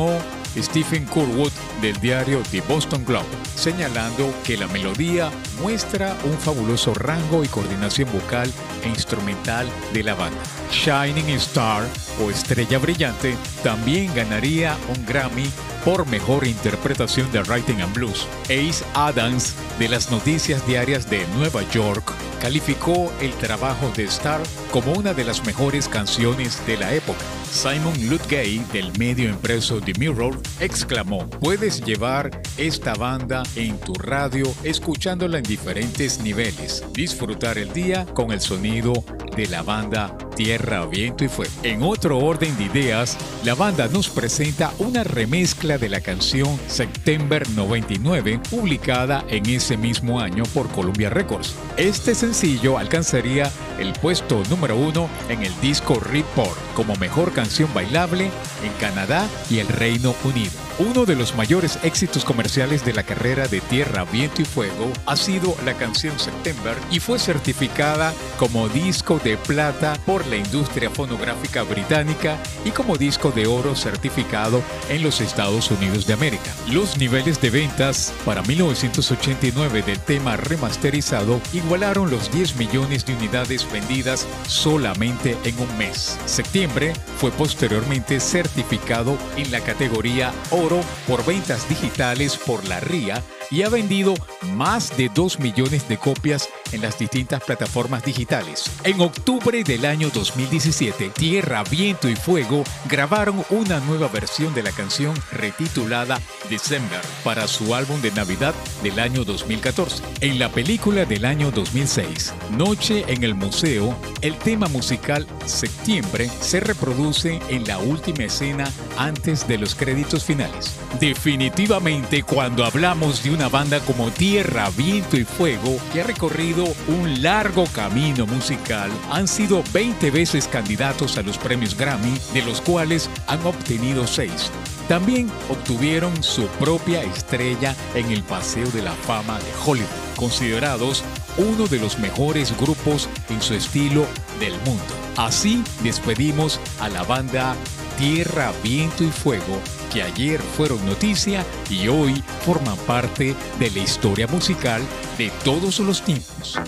Stephen 0.57 1.05
Curwood 1.05 1.51
del 1.81 1.99
diario 1.99 2.41
The 2.51 2.61
Boston 2.61 3.05
Globe, 3.05 3.27
señalando 3.55 4.33
que 4.45 4.57
la 4.57 4.67
melodía 4.67 5.29
muestra 5.61 6.17
un 6.23 6.37
fabuloso 6.37 6.93
rango 6.93 7.43
y 7.43 7.47
coordinación 7.47 8.11
vocal 8.11 8.51
e 8.83 8.89
instrumental 8.89 9.67
de 9.93 10.03
la 10.03 10.13
banda. 10.13 10.39
Shining 10.71 11.29
Star 11.35 11.83
o 12.21 12.29
Estrella 12.29 12.77
Brillante 12.77 13.35
también 13.63 14.13
ganaría 14.13 14.77
un 14.95 15.05
Grammy 15.05 15.49
por 15.83 16.05
mejor 16.07 16.45
interpretación 16.45 17.31
de 17.31 17.41
Writing 17.43 17.81
and 17.81 17.93
Blues. 17.93 18.27
Ace 18.45 18.83
Adams 18.93 19.55
de 19.79 19.89
las 19.89 20.11
noticias 20.11 20.65
diarias 20.67 21.09
de 21.09 21.25
Nueva 21.35 21.63
York 21.71 22.13
calificó 22.41 23.11
el 23.21 23.31
trabajo 23.33 23.91
de 23.95 24.05
Star 24.05 24.41
como 24.71 24.93
una 24.93 25.13
de 25.13 25.23
las 25.23 25.45
mejores 25.45 25.87
canciones 25.87 26.65
de 26.65 26.77
la 26.77 26.93
época. 26.93 27.23
Simon 27.51 27.93
Ludgay 28.07 28.59
del 28.71 28.95
medio 28.99 29.27
impreso 29.29 29.81
The 29.81 29.93
Mirror 29.97 30.39
exclamó, 30.59 31.27
puedes 31.29 31.83
llevar 31.83 32.29
esta 32.57 32.93
banda 32.93 33.43
en 33.55 33.77
tu 33.79 33.93
radio 33.95 34.45
escuchándola 34.63 35.39
en 35.39 35.43
diferentes 35.43 36.19
niveles, 36.19 36.83
disfrutar 36.93 37.57
el 37.57 37.73
día 37.73 38.05
con 38.13 38.31
el 38.31 38.39
sonido 38.39 38.68
de 38.69 39.47
la 39.49 39.63
banda 39.63 40.15
Tierra, 40.35 40.85
Viento 40.85 41.23
y 41.23 41.27
Fuego. 41.27 41.51
En 41.63 41.81
otro 41.81 42.19
orden 42.19 42.55
de 42.57 42.65
ideas, 42.65 43.17
la 43.43 43.55
banda 43.55 43.87
nos 43.87 44.09
presenta 44.09 44.71
una 44.77 45.03
remezcla 45.03 45.79
de 45.79 45.89
la 45.89 46.01
canción 46.01 46.59
September 46.67 47.49
99, 47.49 48.39
publicada 48.49 49.25
en 49.27 49.47
ese 49.47 49.75
mismo 49.75 50.19
año 50.19 50.43
por 50.53 50.69
Columbia 50.69 51.09
Records. 51.09 51.55
Este 51.77 52.13
sencillo 52.13 52.77
alcanzaría 52.77 53.51
el 53.79 53.93
puesto 53.93 54.43
número 54.49 54.75
uno 54.75 55.09
en 55.29 55.43
el 55.43 55.59
disco 55.61 55.99
Report 55.99 56.57
como 56.75 56.95
mejor 56.95 57.31
canción 57.31 57.73
bailable 57.73 58.25
en 58.63 58.73
Canadá 58.79 59.27
y 59.49 59.59
el 59.59 59.67
Reino 59.67 60.13
Unido. 60.23 60.51
Uno 60.79 61.03
de 61.05 61.17
los 61.17 61.35
mayores 61.35 61.77
éxitos 61.83 62.23
comerciales 62.23 62.85
de 62.85 62.93
la 62.93 63.03
carrera 63.03 63.49
de 63.49 63.59
Tierra, 63.59 64.05
Viento 64.05 64.41
y 64.41 64.45
Fuego 64.45 64.89
ha 65.05 65.17
sido 65.17 65.53
la 65.65 65.73
canción 65.73 66.17
September 66.17 66.73
y 66.89 67.01
fue 67.01 67.19
certificada 67.19 68.13
como 68.37 68.69
disco 68.69 69.19
de 69.21 69.35
plata 69.35 69.97
por 70.05 70.25
la 70.27 70.37
industria 70.37 70.89
fonográfica 70.89 71.63
británica 71.63 72.37
y 72.63 72.71
como 72.71 72.95
disco 72.95 73.31
de 73.31 73.45
oro 73.45 73.75
certificado 73.75 74.61
en 74.89 75.03
los 75.03 75.19
Estados 75.19 75.69
Unidos 75.69 76.07
de 76.07 76.13
América. 76.13 76.49
Los 76.71 76.97
niveles 76.97 77.41
de 77.41 77.49
ventas 77.49 78.13
para 78.23 78.41
1989 78.43 79.81
del 79.81 79.99
tema 79.99 80.37
remasterizado 80.37 81.41
igualaron 81.51 82.09
los 82.09 82.31
10 82.31 82.55
millones 82.55 83.05
de 83.05 83.15
unidades 83.15 83.68
vendidas 83.69 84.27
solamente 84.47 85.37
en 85.43 85.59
un 85.59 85.77
mes. 85.77 86.17
Septiembre 86.25 86.93
fue 87.17 87.31
posteriormente 87.31 88.19
certificado 88.19 89.17
en 89.37 89.51
la 89.51 89.61
categoría 89.61 90.31
oro 90.51 90.81
por 91.07 91.25
ventas 91.25 91.67
digitales 91.69 92.37
por 92.37 92.65
la 92.67 92.79
RIA 92.79 93.23
y 93.51 93.63
ha 93.63 93.69
vendido 93.69 94.13
más 94.53 94.95
de 94.97 95.09
2 95.09 95.39
millones 95.39 95.87
de 95.87 95.97
copias 95.97 96.49
en 96.71 96.81
las 96.81 96.99
distintas 96.99 97.43
plataformas 97.43 98.03
digitales. 98.03 98.69
En 98.83 98.99
octubre 99.01 99.63
del 99.63 99.85
año 99.85 100.09
2017, 100.13 101.09
Tierra, 101.09 101.63
Viento 101.69 102.09
y 102.09 102.15
Fuego 102.15 102.63
grabaron 102.89 103.43
una 103.49 103.79
nueva 103.81 104.07
versión 104.07 104.53
de 104.53 104.63
la 104.63 104.71
canción 104.71 105.13
retitulada 105.31 106.19
December 106.49 107.01
para 107.23 107.47
su 107.47 107.73
álbum 107.75 108.01
de 108.01 108.11
Navidad 108.11 108.53
del 108.83 108.99
año 108.99 109.23
2014. 109.23 110.03
En 110.21 110.39
la 110.39 110.49
película 110.49 111.05
del 111.05 111.25
año 111.25 111.51
2006, 111.51 112.33
Noche 112.51 113.05
en 113.07 113.23
el 113.23 113.35
Museo, 113.35 113.95
el 114.21 114.37
tema 114.37 114.67
musical 114.67 115.25
Septiembre 115.45 116.29
se 116.41 116.59
reproduce 116.59 117.39
en 117.49 117.65
la 117.65 117.79
última 117.79 118.25
escena 118.25 118.71
antes 118.97 119.47
de 119.47 119.57
los 119.57 119.75
créditos 119.75 120.23
finales. 120.23 120.75
Definitivamente 120.99 122.23
cuando 122.23 122.65
hablamos 122.65 123.23
de 123.23 123.31
una 123.31 123.38
banda 123.47 123.79
como 123.79 124.11
Tierra, 124.11 124.69
Viento 124.75 125.15
y 125.15 125.23
Fuego, 125.23 125.77
que 125.93 126.01
ha 126.01 126.03
recorrido 126.03 126.65
un 126.87 127.21
largo 127.21 127.65
camino 127.67 128.25
musical, 128.25 128.91
han 129.11 129.27
sido 129.27 129.63
20 129.71 130.11
veces 130.11 130.47
candidatos 130.47 131.17
a 131.17 131.21
los 131.21 131.37
premios 131.37 131.77
Grammy, 131.77 132.19
de 132.33 132.41
los 132.41 132.59
cuales 132.59 133.09
han 133.27 133.45
obtenido 133.45 134.05
6. 134.05 134.51
También 134.89 135.31
obtuvieron 135.49 136.23
su 136.23 136.47
propia 136.47 137.03
estrella 137.03 137.75
en 137.93 138.11
el 138.11 138.23
Paseo 138.23 138.69
de 138.71 138.81
la 138.81 138.93
Fama 138.93 139.37
de 139.37 139.51
Hollywood, 139.65 139.87
considerados 140.15 141.03
uno 141.37 141.67
de 141.67 141.79
los 141.79 141.99
mejores 141.99 142.57
grupos 142.57 143.07
en 143.29 143.41
su 143.41 143.53
estilo 143.53 144.05
del 144.39 144.53
mundo. 144.65 144.83
Así 145.15 145.63
despedimos 145.83 146.59
a 146.79 146.89
la 146.89 147.03
banda 147.03 147.55
Tierra, 147.97 148.51
Viento 148.63 149.03
y 149.03 149.11
Fuego, 149.11 149.59
que 149.89 150.03
ayer 150.03 150.39
fueron 150.39 150.85
noticia 150.85 151.45
y 151.69 151.87
hoy 151.87 152.23
forman 152.45 152.77
parte 152.87 153.35
de 153.59 153.71
la 153.71 153.79
historia 153.79 154.27
musical 154.27 154.81
de 155.17 155.31
todos 155.43 155.79
los 155.79 156.01
tiempos. 156.01 156.59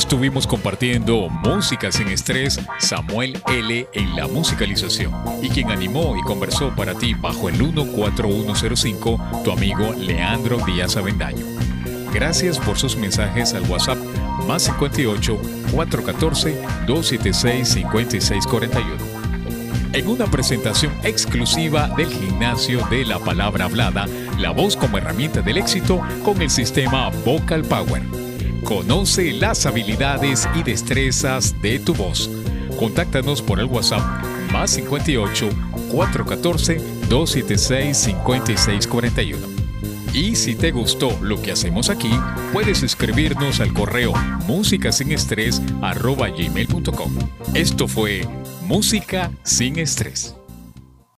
Estuvimos 0.00 0.46
compartiendo 0.46 1.28
Música 1.28 1.92
sin 1.92 2.08
estrés, 2.08 2.58
Samuel 2.78 3.38
L. 3.46 3.86
en 3.92 4.16
la 4.16 4.26
musicalización. 4.26 5.12
Y 5.42 5.50
quien 5.50 5.70
animó 5.70 6.16
y 6.16 6.22
conversó 6.22 6.74
para 6.74 6.94
ti 6.94 7.12
bajo 7.12 7.50
el 7.50 7.58
14105, 7.58 9.42
tu 9.44 9.52
amigo 9.52 9.92
Leandro 9.92 10.56
Díaz 10.64 10.96
Avendaño. 10.96 11.44
Gracias 12.14 12.58
por 12.58 12.78
sus 12.78 12.96
mensajes 12.96 13.52
al 13.52 13.68
WhatsApp 13.70 13.98
más 14.48 14.62
58 14.62 15.36
414 15.70 16.56
276 16.86 17.68
5641. 17.68 18.96
En 19.92 20.08
una 20.08 20.26
presentación 20.28 20.94
exclusiva 21.04 21.88
del 21.88 22.08
gimnasio 22.08 22.80
de 22.88 23.04
la 23.04 23.18
palabra 23.18 23.66
hablada, 23.66 24.06
la 24.38 24.50
voz 24.50 24.78
como 24.78 24.96
herramienta 24.96 25.42
del 25.42 25.58
éxito 25.58 26.00
con 26.24 26.40
el 26.40 26.48
sistema 26.48 27.10
Vocal 27.22 27.64
Power. 27.64 28.19
Conoce 28.70 29.32
las 29.32 29.66
habilidades 29.66 30.48
y 30.54 30.62
destrezas 30.62 31.60
de 31.60 31.80
tu 31.80 31.92
voz. 31.92 32.30
Contáctanos 32.78 33.42
por 33.42 33.58
el 33.58 33.64
WhatsApp 33.64 34.22
más 34.52 34.70
58 34.70 35.48
414 35.90 36.76
276 37.08 37.98
5641. 37.98 39.48
Y 40.14 40.36
si 40.36 40.54
te 40.54 40.70
gustó 40.70 41.10
lo 41.20 41.42
que 41.42 41.50
hacemos 41.50 41.90
aquí, 41.90 42.12
puedes 42.52 42.84
escribirnos 42.84 43.58
al 43.58 43.74
correo 43.74 44.12
músicasinestrés.gmail.com. 44.46 47.18
Esto 47.54 47.88
fue 47.88 48.24
Música 48.62 49.32
sin 49.42 49.80
Estrés. 49.80 50.36